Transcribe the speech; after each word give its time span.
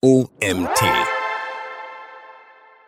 OMT. 0.00 0.80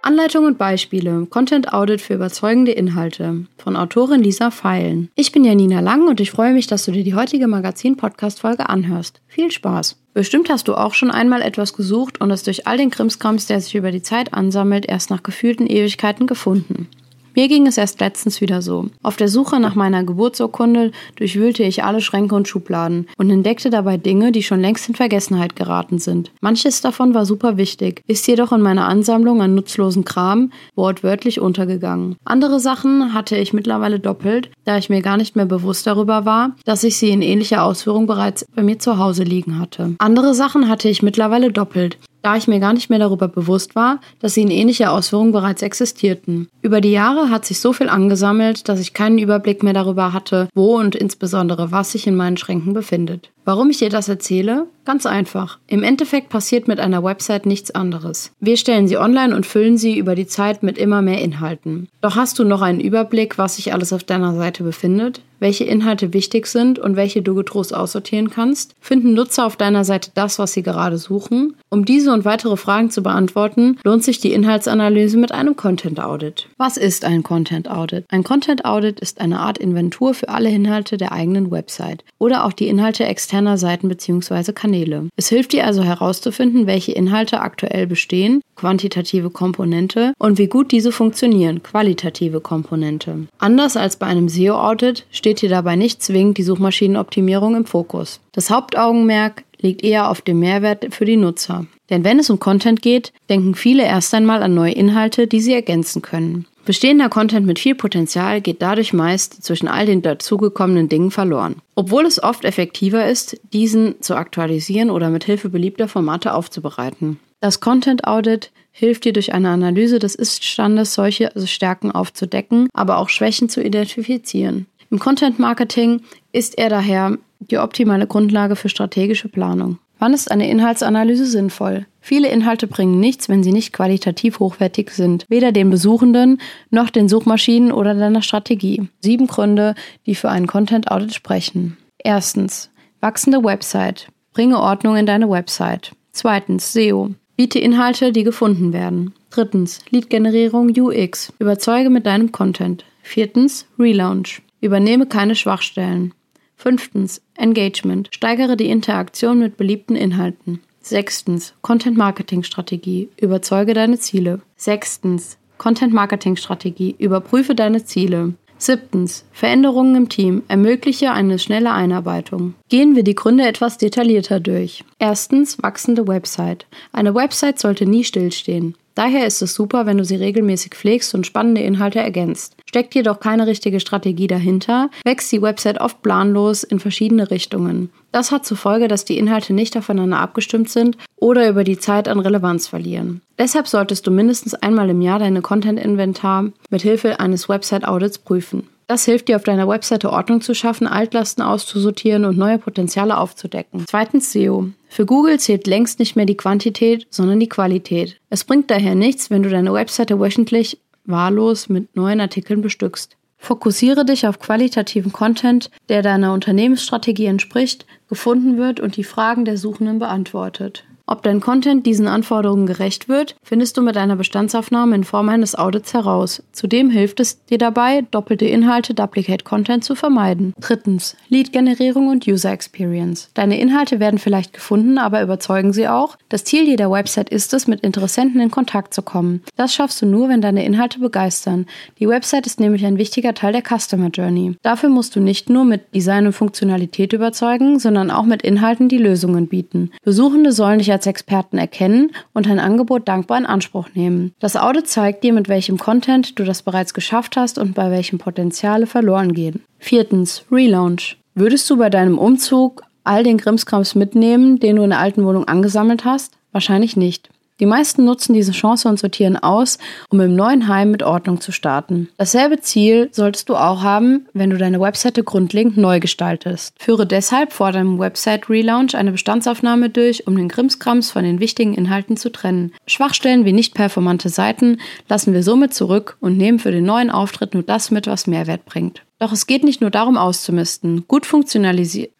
Anleitung 0.00 0.45
und 0.45 0.58
Beispiele. 0.58 1.26
Content 1.29 1.73
Audit 1.73 2.00
für 2.00 2.15
überzeugende 2.15 2.71
Inhalte. 2.71 3.47
Von 3.58 3.75
Autorin 3.75 4.23
Lisa 4.23 4.52
Feilen. 4.52 5.10
Ich 5.17 5.33
bin 5.33 5.44
Janina 5.44 5.81
Lang 5.81 6.07
und 6.07 6.20
ich 6.20 6.31
freue 6.31 6.52
mich, 6.52 6.68
dass 6.68 6.84
du 6.84 6.92
dir 6.92 7.02
die 7.02 7.17
heutige 7.17 7.49
Magazin-Podcast-Folge 7.49 8.68
anhörst. 8.68 9.23
Viel 9.27 9.50
Spaß! 9.50 9.96
Bestimmt 10.14 10.50
hast 10.50 10.68
du 10.68 10.77
auch 10.77 10.95
schon 10.95 11.11
einmal 11.11 11.43
etwas 11.43 11.73
gesucht 11.73 12.21
und 12.21 12.31
es 12.31 12.45
durch 12.45 12.69
all 12.69 12.77
den 12.77 12.91
Krimskrams, 12.91 13.49
der 13.49 13.61
sich 13.61 13.75
über 13.75 13.91
die 13.91 14.03
Zeit 14.03 14.33
ansammelt, 14.33 14.87
erst 14.87 15.11
nach 15.11 15.25
gefühlten 15.25 15.67
Ewigkeiten 15.67 16.29
gefunden. 16.29 16.87
Mir 17.35 17.49
ging 17.49 17.67
es 17.67 17.79
erst 17.79 18.01
letztens 18.01 18.41
wieder 18.41 18.61
so. 18.61 18.87
Auf 19.03 19.17
der 19.17 19.29
Suche 19.29 19.61
nach 19.61 19.75
meiner 19.75 20.05
Geburtsurkunde 20.05 20.91
durchwühlte 21.17 21.63
ich 21.63 21.85
alle 21.85 22.01
Schränke 22.01 22.35
und 22.35 22.49
Schubladen 22.49 23.07
und 23.17 23.31
entdeckte 23.31 23.71
dabei 23.71 23.96
Dinge, 23.96 24.33
die 24.33 24.43
schon 24.43 24.61
längst 24.61 24.89
in 24.89 24.95
Vergessenheit 24.95 25.55
geraten 25.57 25.99
sind. 25.99 26.32
Manches 26.41 26.81
davon 26.81 27.14
war 27.14 27.27
super 27.27 27.57
wichtig, 27.57 28.03
ist 28.07 28.27
jedoch 28.27 28.53
in 28.53 28.61
meiner 28.61 28.89
Ansammlung 28.89 29.40
an 29.43 29.54
nutzlosen 29.54 30.04
Kram 30.04 30.53
wortwörtlich 30.75 31.40
untergegangen. 31.40 32.16
Andere 32.24 32.60
Sachen 32.60 33.14
hatte 33.14 33.37
ich 33.37 33.52
mittlerweile 33.52 34.01
doppelt, 34.01 34.51
da 34.65 34.76
ich 34.76 34.90
mir 34.90 35.02
gar 35.02 35.16
nicht 35.16 35.37
mehr 35.37 35.46
bewusst 35.46 35.87
darüber 35.87 36.24
war, 36.24 36.56
dass 36.65 36.84
ich 36.84 36.96
sie 36.96 37.10
in 37.10 37.23
ähnlicher 37.23 37.65
Ausführung 37.65 38.06
bereits 38.06 38.45
bei 38.54 38.62
mir 38.62 38.78
zu 38.78 38.98
Hause 38.98 39.23
liegen 39.23 39.59
hatte. 39.59 39.95
Andere 39.98 40.34
Sachen 40.34 40.68
hatte 40.68 40.88
ich 40.88 41.02
mittlerweile 41.02 41.52
doppelt, 41.52 41.98
da 42.23 42.37
ich 42.37 42.48
mir 42.48 42.60
gar 42.60 42.73
nicht 42.73 42.91
mehr 42.91 42.98
darüber 42.98 43.29
bewusst 43.29 43.74
war, 43.74 44.01
dass 44.20 44.34
sie 44.34 44.42
in 44.42 44.51
ähnlicher 44.51 44.92
Ausführung 44.92 45.33
bereits 45.33 45.62
existierten. 45.62 46.48
Über 46.62 46.80
die 46.80 46.93
Jahre 46.93 47.30
hat 47.30 47.45
sich 47.45 47.60
so 47.60 47.73
viel 47.73 47.88
angesammelt, 47.88 48.69
dass 48.69 48.80
ich 48.80 48.95
keinen 48.95 49.19
Überblick 49.19 49.62
mehr 49.62 49.73
darüber 49.73 50.12
hatte, 50.12 50.48
wo 50.55 50.79
und 50.79 50.95
insbesondere 50.95 51.73
was 51.73 51.93
sich 51.93 52.06
in 52.06 52.16
meinen 52.16 52.37
Schränken 52.37 52.73
befindet. 52.73 53.30
Warum 53.45 53.70
ich 53.70 53.79
dir 53.79 53.91
das 53.91 54.09
erzähle? 54.09 54.66
Ganz 54.84 55.06
einfach. 55.06 55.59
Im 55.66 55.83
Endeffekt 55.83 56.29
passiert 56.29 56.69
mit 56.69 56.79
einer 56.79 57.02
Website 57.02 57.46
nichts 57.46 57.70
anderes. 57.70 58.32
Wir 58.38 58.57
stellen 58.57 58.87
sie 58.87 58.98
online 58.98 59.34
und 59.34 59.46
füllen 59.46 59.79
sie 59.79 59.96
über 59.96 60.15
die 60.15 60.27
Zeit 60.27 60.62
mit 60.62 60.79
immer 60.79 61.02
mehr 61.02 61.21
Inhalten. 61.23 61.88
Doch 62.01 62.16
hast 62.16 62.38
du 62.38 62.45
noch 62.45 62.62
einen 62.62 62.80
Überblick, 62.80 63.38
was 63.38 63.57
sich 63.57 63.73
alles 63.73 63.93
auf 63.93 64.05
deiner 64.05 64.34
Seite 64.34 64.62
befindet? 64.62 65.23
Welche 65.41 65.65
Inhalte 65.65 66.13
wichtig 66.13 66.47
sind 66.47 66.79
und 66.79 66.97
welche 66.97 67.23
du 67.23 67.35
getrost 67.35 67.75
aussortieren 67.75 68.31
kannst? 68.31 68.75
Finden 68.79 69.15
Nutzer 69.15 69.47
auf 69.47 69.57
deiner 69.57 69.85
Seite 69.85 70.11
das, 70.15 70.39
was 70.39 70.53
sie 70.53 70.63
gerade 70.63 70.99
suchen? 70.99 71.57
Um 71.71 71.87
diese 71.87 72.13
und 72.13 72.27
weitere 72.27 72.59
Fragen 72.59 72.91
zu 72.91 73.03
beantworten, 73.03 73.79
lohnt 73.83 74.05
sich 74.05 74.21
die 74.21 74.35
Inhaltsanalyse 74.35 75.17
mit 75.17 75.33
einem 75.33 75.57
Content 75.57 75.99
Audit. 75.99 76.47
Was 76.59 76.77
ist 76.77 77.07
ein 77.07 77.23
Content 77.23 77.71
Audit? 77.71 78.05
Ein 78.11 78.23
Content 78.23 78.67
Audit 78.67 79.01
ist 79.01 79.21
eine 79.21 79.41
Art 79.41 79.57
Inventur 79.57 80.13
für 80.13 80.29
alle 80.29 80.51
Inhalte 80.51 80.99
der 80.99 81.13
eigenen 81.13 81.51
Website 81.51 82.05
oder 82.19 82.45
auch 82.45 82.53
die 82.53 82.69
Inhalte 82.69 83.05
externer 83.05 83.57
Seiten 83.57 83.89
bzw. 83.89 84.53
Kanäle. 84.53 85.09
Es 85.17 85.31
hilft 85.31 85.53
dir 85.53 85.67
also 85.67 85.83
herauszufinden, 85.83 86.67
welche 86.67 86.93
Inhalte 86.93 87.41
aktuell 87.41 87.87
bestehen, 87.87 88.43
quantitative 88.57 89.31
Komponente, 89.31 90.13
und 90.19 90.37
wie 90.37 90.49
gut 90.49 90.71
diese 90.71 90.93
funktionieren, 90.93 91.63
qualitative 91.63 92.41
Komponente. 92.41 93.27
Anders 93.39 93.79
als 93.79 93.97
bei 93.97 94.07
einem 94.07 94.29
SEO-Audit 94.29 95.07
steht 95.11 95.30
dir 95.39 95.48
dabei 95.48 95.77
nicht 95.77 96.03
zwingend 96.03 96.39
die 96.39 96.42
Suchmaschinenoptimierung 96.42 97.56
im 97.56 97.67
Fokus. 97.67 98.20
Das 98.33 98.50
Hauptaugenmerk 98.50 99.45
liegt 99.61 99.84
eher 99.84 100.11
auf 100.11 100.20
dem 100.22 100.41
Mehrwert 100.41 100.95
für 100.95 101.05
die 101.05 101.17
Nutzer. 101.17 101.67
Denn 101.91 102.05
wenn 102.05 102.19
es 102.19 102.31
um 102.31 102.39
Content 102.39 102.83
geht, 102.83 103.12
denken 103.28 103.55
viele 103.55 103.84
erst 103.84 104.14
einmal 104.14 104.42
an 104.42 104.55
neue 104.55 104.72
Inhalte, 104.72 105.27
die 105.27 105.41
sie 105.41 105.53
ergänzen 105.53 106.03
können. 106.03 106.47
Bestehender 106.64 107.09
Content 107.09 107.47
mit 107.47 107.59
viel 107.59 107.75
Potenzial 107.75 108.41
geht 108.41 108.62
dadurch 108.62 108.92
meist 108.92 109.42
zwischen 109.42 109.67
all 109.67 109.87
den 109.87 110.03
dazugekommenen 110.03 110.89
Dingen 110.89 111.11
verloren. 111.11 111.56
Obwohl 111.75 112.06
es 112.06 112.22
oft 112.22 112.44
effektiver 112.44 113.09
ist, 113.09 113.41
diesen 113.53 114.00
zu 114.03 114.15
aktualisieren 114.15 114.91
oder 114.91 115.11
mit 115.11 115.25
Hilfe 115.25 115.48
beliebter 115.48 115.89
Formate 115.89 116.34
aufzubereiten. 116.34 117.19
Das 117.41 117.61
Content 117.61 118.06
Audit 118.06 118.53
hilft 118.70 119.05
dir 119.05 119.12
durch 119.12 119.33
eine 119.33 119.48
Analyse 119.48 119.98
des 119.98 120.15
Ist-Standes 120.15 120.94
solche 120.94 121.33
Stärken 121.47 121.91
aufzudecken, 121.91 122.69
aber 122.72 122.98
auch 122.98 123.09
Schwächen 123.09 123.48
zu 123.48 123.62
identifizieren. 123.62 124.66
Im 124.91 124.99
Content 124.99 125.39
Marketing 125.39 126.03
ist 126.33 126.59
er 126.59 126.69
daher 126.69 127.17
die 127.39 127.59
optimale 127.59 128.09
Grundlage 128.09 128.56
für 128.56 128.69
strategische 128.69 129.28
Planung. 129.28 129.78
Wann 130.01 130.15
ist 130.15 130.33
eine 130.33 130.51
Inhaltsanalyse 130.51 131.27
sinnvoll? 131.27 131.87
Viele 132.01 132.28
Inhalte 132.28 132.67
bringen 132.67 132.99
nichts, 132.99 133.29
wenn 133.29 133.45
sie 133.45 133.53
nicht 133.53 133.73
qualitativ 133.73 134.41
hochwertig 134.41 134.91
sind, 134.91 135.27
weder 135.29 135.53
den 135.53 135.71
Besuchenden 135.71 136.41
noch 136.71 136.91
den 136.91 137.09
Suchmaschinen 137.09 137.71
oder 137.71 137.95
deiner 137.95 138.23
Strategie. 138.23 138.89
Sieben 139.00 139.29
Gründe, 139.29 139.77
die 140.06 140.17
für 140.17 140.31
einen 140.31 140.49
Content 140.49 140.91
Audit 140.91 141.15
sprechen. 141.15 141.77
Erstens, 141.99 142.71
wachsende 143.00 143.45
Website. 143.45 144.09
Bringe 144.33 144.59
Ordnung 144.59 144.97
in 144.97 145.06
deine 145.06 145.31
Website. 145.31 145.93
Zweitens, 146.11 146.73
SEO. 146.73 147.11
Biete 147.37 147.61
Inhalte, 147.61 148.11
die 148.11 148.25
gefunden 148.25 148.73
werden. 148.73 149.15
Drittens, 149.31 149.79
Lead-Generierung 149.91 150.73
UX. 150.77 151.33
Überzeuge 151.39 151.91
mit 151.91 152.06
deinem 152.06 152.33
Content. 152.33 152.84
Viertens, 153.03 153.67
Relaunch. 153.79 154.43
Übernehme 154.60 155.06
keine 155.06 155.34
Schwachstellen. 155.34 156.12
Fünftens, 156.56 157.22
Engagement. 157.37 158.09
Steigere 158.12 158.56
die 158.56 158.69
Interaktion 158.69 159.38
mit 159.38 159.56
beliebten 159.56 159.97
Inhalten. 159.97 160.60
Sechstens, 160.82 161.54
Content 161.62 161.97
Marketing 161.97 162.43
Strategie. 162.43 163.09
Überzeuge 163.20 163.75
deine 163.75 163.99
Ziele. 163.99 164.41
Sechstens, 164.56 165.38
Content 165.56 165.93
Marketing 165.93 166.37
Strategie. 166.37 166.94
Überprüfe 166.99 167.54
deine 167.54 167.84
Ziele. 167.84 168.34
Siebtens, 168.60 169.25
Veränderungen 169.32 169.97
im 169.97 170.09
Team. 170.10 170.43
Ermögliche 170.49 171.12
eine 171.12 171.38
schnelle 171.38 171.72
Einarbeitung. 171.72 172.54
Gehen 172.69 172.94
wir 172.94 173.03
die 173.03 173.15
Gründe 173.15 173.47
etwas 173.47 173.78
detaillierter 173.78 174.38
durch. 174.38 174.84
Erstens, 174.99 175.62
wachsende 175.62 176.06
Website. 176.06 176.66
Eine 176.93 177.15
Website 177.15 177.59
sollte 177.59 177.87
nie 177.87 178.04
stillstehen. 178.04 178.76
Daher 178.95 179.27
ist 179.27 179.41
es 179.41 179.55
super, 179.55 179.87
wenn 179.87 179.99
du 179.99 180.05
sie 180.05 180.17
regelmäßig 180.17 180.75
pflegst 180.75 181.15
und 181.15 181.27
spannende 181.27 181.61
Inhalte 181.61 182.01
ergänzt. 182.01 182.56
Steckt 182.67 182.95
jedoch 182.95 183.21
keine 183.21 183.47
richtige 183.47 183.81
Strategie 183.81 184.27
dahinter, 184.27 184.91
wächst 185.05 185.31
die 185.33 185.43
Website 185.43 185.81
oft 185.81 186.03
planlos 186.03 186.65
in 186.65 186.81
verschiedene 186.81 187.31
Richtungen. 187.31 187.91
Das 188.12 188.33
hat 188.33 188.45
zur 188.45 188.56
Folge, 188.56 188.89
dass 188.89 189.05
die 189.05 189.19
Inhalte 189.19 189.53
nicht 189.53 189.77
aufeinander 189.77 190.19
abgestimmt 190.19 190.69
sind 190.69 190.97
oder 191.17 191.49
über 191.49 191.65
die 191.65 191.79
Zeit 191.79 192.09
an 192.09 192.19
Relevanz 192.19 192.67
verlieren. 192.67 193.23
Deshalb 193.39 193.69
solltest 193.69 194.06
du 194.06 194.11
mindestens 194.11 194.55
einmal 194.55 194.91
im 194.91 195.00
Jahr 195.00 195.19
deine 195.19 195.43
Content-Inventar 195.43 196.50
mit 196.71 196.83
Hilfe 196.83 197.21
eines 197.21 197.49
Website-Audits 197.49 198.19
prüfen. 198.19 198.69
Das 198.91 199.05
hilft 199.05 199.28
dir 199.28 199.37
auf 199.37 199.45
deiner 199.45 199.69
Webseite 199.69 200.11
Ordnung 200.11 200.41
zu 200.41 200.53
schaffen, 200.53 200.89
Altlasten 200.89 201.45
auszusortieren 201.45 202.25
und 202.25 202.37
neue 202.37 202.59
Potenziale 202.59 203.19
aufzudecken. 203.19 203.84
Zweitens 203.87 204.33
SEO. 204.33 204.71
Für 204.89 205.06
Google 205.06 205.39
zählt 205.39 205.69
längst 205.69 206.01
nicht 206.01 206.17
mehr 206.17 206.27
die 206.27 206.37
Quantität, 206.37 207.06
sondern 207.09 207.39
die 207.39 207.49
Qualität. 207.49 208.21
Es 208.31 208.43
bringt 208.43 208.69
daher 208.69 208.97
nichts, 208.97 209.31
wenn 209.31 209.45
du 209.45 209.49
deine 209.49 209.73
Webseite 209.73 210.19
wöchentlich 210.19 210.81
wahllos 211.05 211.69
mit 211.69 211.95
neuen 211.95 212.21
Artikeln 212.21 212.62
bestückst. 212.62 213.17
Fokussiere 213.39 214.05
dich 214.05 214.27
auf 214.27 214.41
qualitativen 214.41 215.12
Content, 215.12 215.71
der 215.89 216.03
deiner 216.03 216.33
Unternehmensstrategie 216.33 217.27
entspricht, 217.27 217.87
gefunden 218.09 218.59
wird 218.59 218.81
und 218.81 218.97
die 218.97 219.05
Fragen 219.05 219.45
der 219.45 219.56
Suchenden 219.56 220.00
beantwortet. 220.00 220.83
Ob 221.10 221.25
dein 221.25 221.41
Content 221.41 221.87
diesen 221.87 222.06
Anforderungen 222.06 222.66
gerecht 222.66 223.09
wird, 223.09 223.34
findest 223.43 223.76
du 223.76 223.82
mit 223.82 223.97
einer 223.97 224.15
Bestandsaufnahme 224.15 224.94
in 224.94 225.03
Form 225.03 225.28
eines 225.28 225.56
Audits 225.56 225.93
heraus. 225.93 226.41
Zudem 226.53 226.88
hilft 226.88 227.19
es 227.19 227.44
dir 227.47 227.59
dabei, 227.59 228.04
doppelte 228.12 228.44
Inhalte, 228.44 228.94
Duplicate 228.94 229.44
Content 229.44 229.82
zu 229.82 229.97
vermeiden. 229.97 230.54
Drittens, 230.60 231.16
Lead-Generierung 231.28 232.06
und 232.06 232.28
User 232.28 232.53
Experience. 232.53 233.28
Deine 233.34 233.59
Inhalte 233.59 233.99
werden 233.99 234.20
vielleicht 234.20 234.53
gefunden, 234.53 234.99
aber 234.99 235.20
überzeugen 235.20 235.72
sie 235.72 235.88
auch? 235.88 236.16
Das 236.28 236.44
Ziel 236.44 236.62
jeder 236.62 236.93
Website 236.93 237.28
ist 237.28 237.53
es, 237.54 237.66
mit 237.66 237.81
Interessenten 237.81 238.41
in 238.41 238.53
Kontakt 238.53 238.94
zu 238.94 239.03
kommen. 239.03 239.43
Das 239.56 239.75
schaffst 239.75 240.00
du 240.03 240.06
nur, 240.06 240.28
wenn 240.28 240.41
deine 240.41 240.65
Inhalte 240.65 241.00
begeistern. 241.00 241.66
Die 241.99 242.06
Website 242.06 242.47
ist 242.47 242.60
nämlich 242.60 242.87
ein 242.87 242.99
wichtiger 242.99 243.34
Teil 243.34 243.53
der 243.53 243.65
Customer 243.65 244.10
Journey. 244.10 244.54
Dafür 244.62 244.91
musst 244.91 245.16
du 245.16 245.20
nicht 245.20 245.50
nur 245.50 245.65
mit 245.65 245.93
Design 245.93 246.26
und 246.26 246.34
Funktionalität 246.34 247.12
überzeugen, 247.12 247.81
sondern 247.81 248.12
auch 248.12 248.26
mit 248.26 248.43
Inhalten, 248.43 248.88
die 248.88 248.99
Lösungen 248.99 249.49
bieten. 249.49 249.91
Besuchende 250.04 250.53
sollen 250.53 250.78
dich 250.78 250.93
als 250.93 251.00
als 251.00 251.06
Experten 251.06 251.56
erkennen 251.56 252.12
und 252.35 252.44
dein 252.44 252.61
Angebot 252.61 253.08
dankbar 253.08 253.38
in 253.38 253.47
Anspruch 253.47 253.88
nehmen. 253.94 254.35
Das 254.38 254.55
Audit 254.55 254.87
zeigt 254.87 255.25
dir, 255.25 255.32
mit 255.32 255.49
welchem 255.49 255.79
Content 255.79 256.38
du 256.38 256.44
das 256.44 256.61
bereits 256.61 256.93
geschafft 256.93 257.37
hast 257.37 257.56
und 257.58 257.75
bei 257.75 257.91
welchem 257.91 258.19
Potenziale 258.19 258.87
verloren 258.87 259.32
gehen. 259.32 259.64
Viertens, 259.79 260.44
Relaunch. 260.52 261.17
Würdest 261.35 261.70
du 261.70 261.79
bei 261.79 261.88
deinem 261.88 262.19
Umzug 262.19 262.82
all 263.02 263.25
den 263.25 263.38
Grimmskrams 263.38 263.94
mitnehmen, 263.94 264.58
den 264.58 264.76
du 264.76 264.82
in 264.82 264.91
der 264.91 264.99
alten 264.99 265.25
Wohnung 265.25 265.49
angesammelt 265.49 266.05
hast? 266.05 266.35
Wahrscheinlich 266.52 266.99
nicht. 266.99 267.31
Die 267.61 267.67
meisten 267.67 268.05
nutzen 268.05 268.33
diese 268.33 268.53
Chance 268.53 268.89
und 268.89 268.99
sortieren 268.99 269.37
aus, 269.37 269.79
um 270.09 270.21
im 270.21 270.35
neuen 270.35 270.67
Heim 270.67 270.91
mit 270.91 271.03
Ordnung 271.03 271.41
zu 271.41 271.53
starten. 271.53 272.09
Dasselbe 272.17 272.61
Ziel 272.61 273.11
solltest 273.12 273.49
du 273.49 273.55
auch 273.55 273.83
haben, 273.83 274.27
wenn 274.33 274.51
du 274.51 274.57
deine 274.57 274.81
Webseite 274.81 275.23
grundlegend 275.23 275.77
neu 275.77 276.01
gestaltest. 276.01 276.75
Führe 276.79 277.07
deshalb 277.07 277.53
vor 277.53 277.73
deinem 277.73 277.99
Website-Relaunch 277.99 278.97
eine 278.97 279.12
Bestandsaufnahme 279.12 279.91
durch, 279.91 280.27
um 280.27 280.37
den 280.37 280.49
Krimskrams 280.49 281.11
von 281.11 281.23
den 281.23 281.39
wichtigen 281.39 281.75
Inhalten 281.75 282.17
zu 282.17 282.33
trennen. 282.33 282.73
Schwachstellen 282.87 283.45
wie 283.45 283.53
nicht 283.53 283.75
performante 283.75 284.31
Seiten 284.31 284.79
lassen 285.09 285.35
wir 285.35 285.43
somit 285.43 285.75
zurück 285.75 286.17
und 286.21 286.39
nehmen 286.39 286.59
für 286.59 286.73
den 286.73 286.85
neuen 286.85 287.11
Auftritt 287.11 287.55
nur 287.55 287.62
das 287.62 287.91
mit, 287.91 288.07
was 288.07 288.27
Mehrwert 288.27 288.65
bringt. 288.65 289.03
Doch 289.20 289.32
es 289.32 289.46
geht 289.46 289.64
nicht 289.64 289.82
nur 289.82 289.90
darum 289.90 290.17
auszumisten. 290.17 291.05
Gut, 291.06 291.28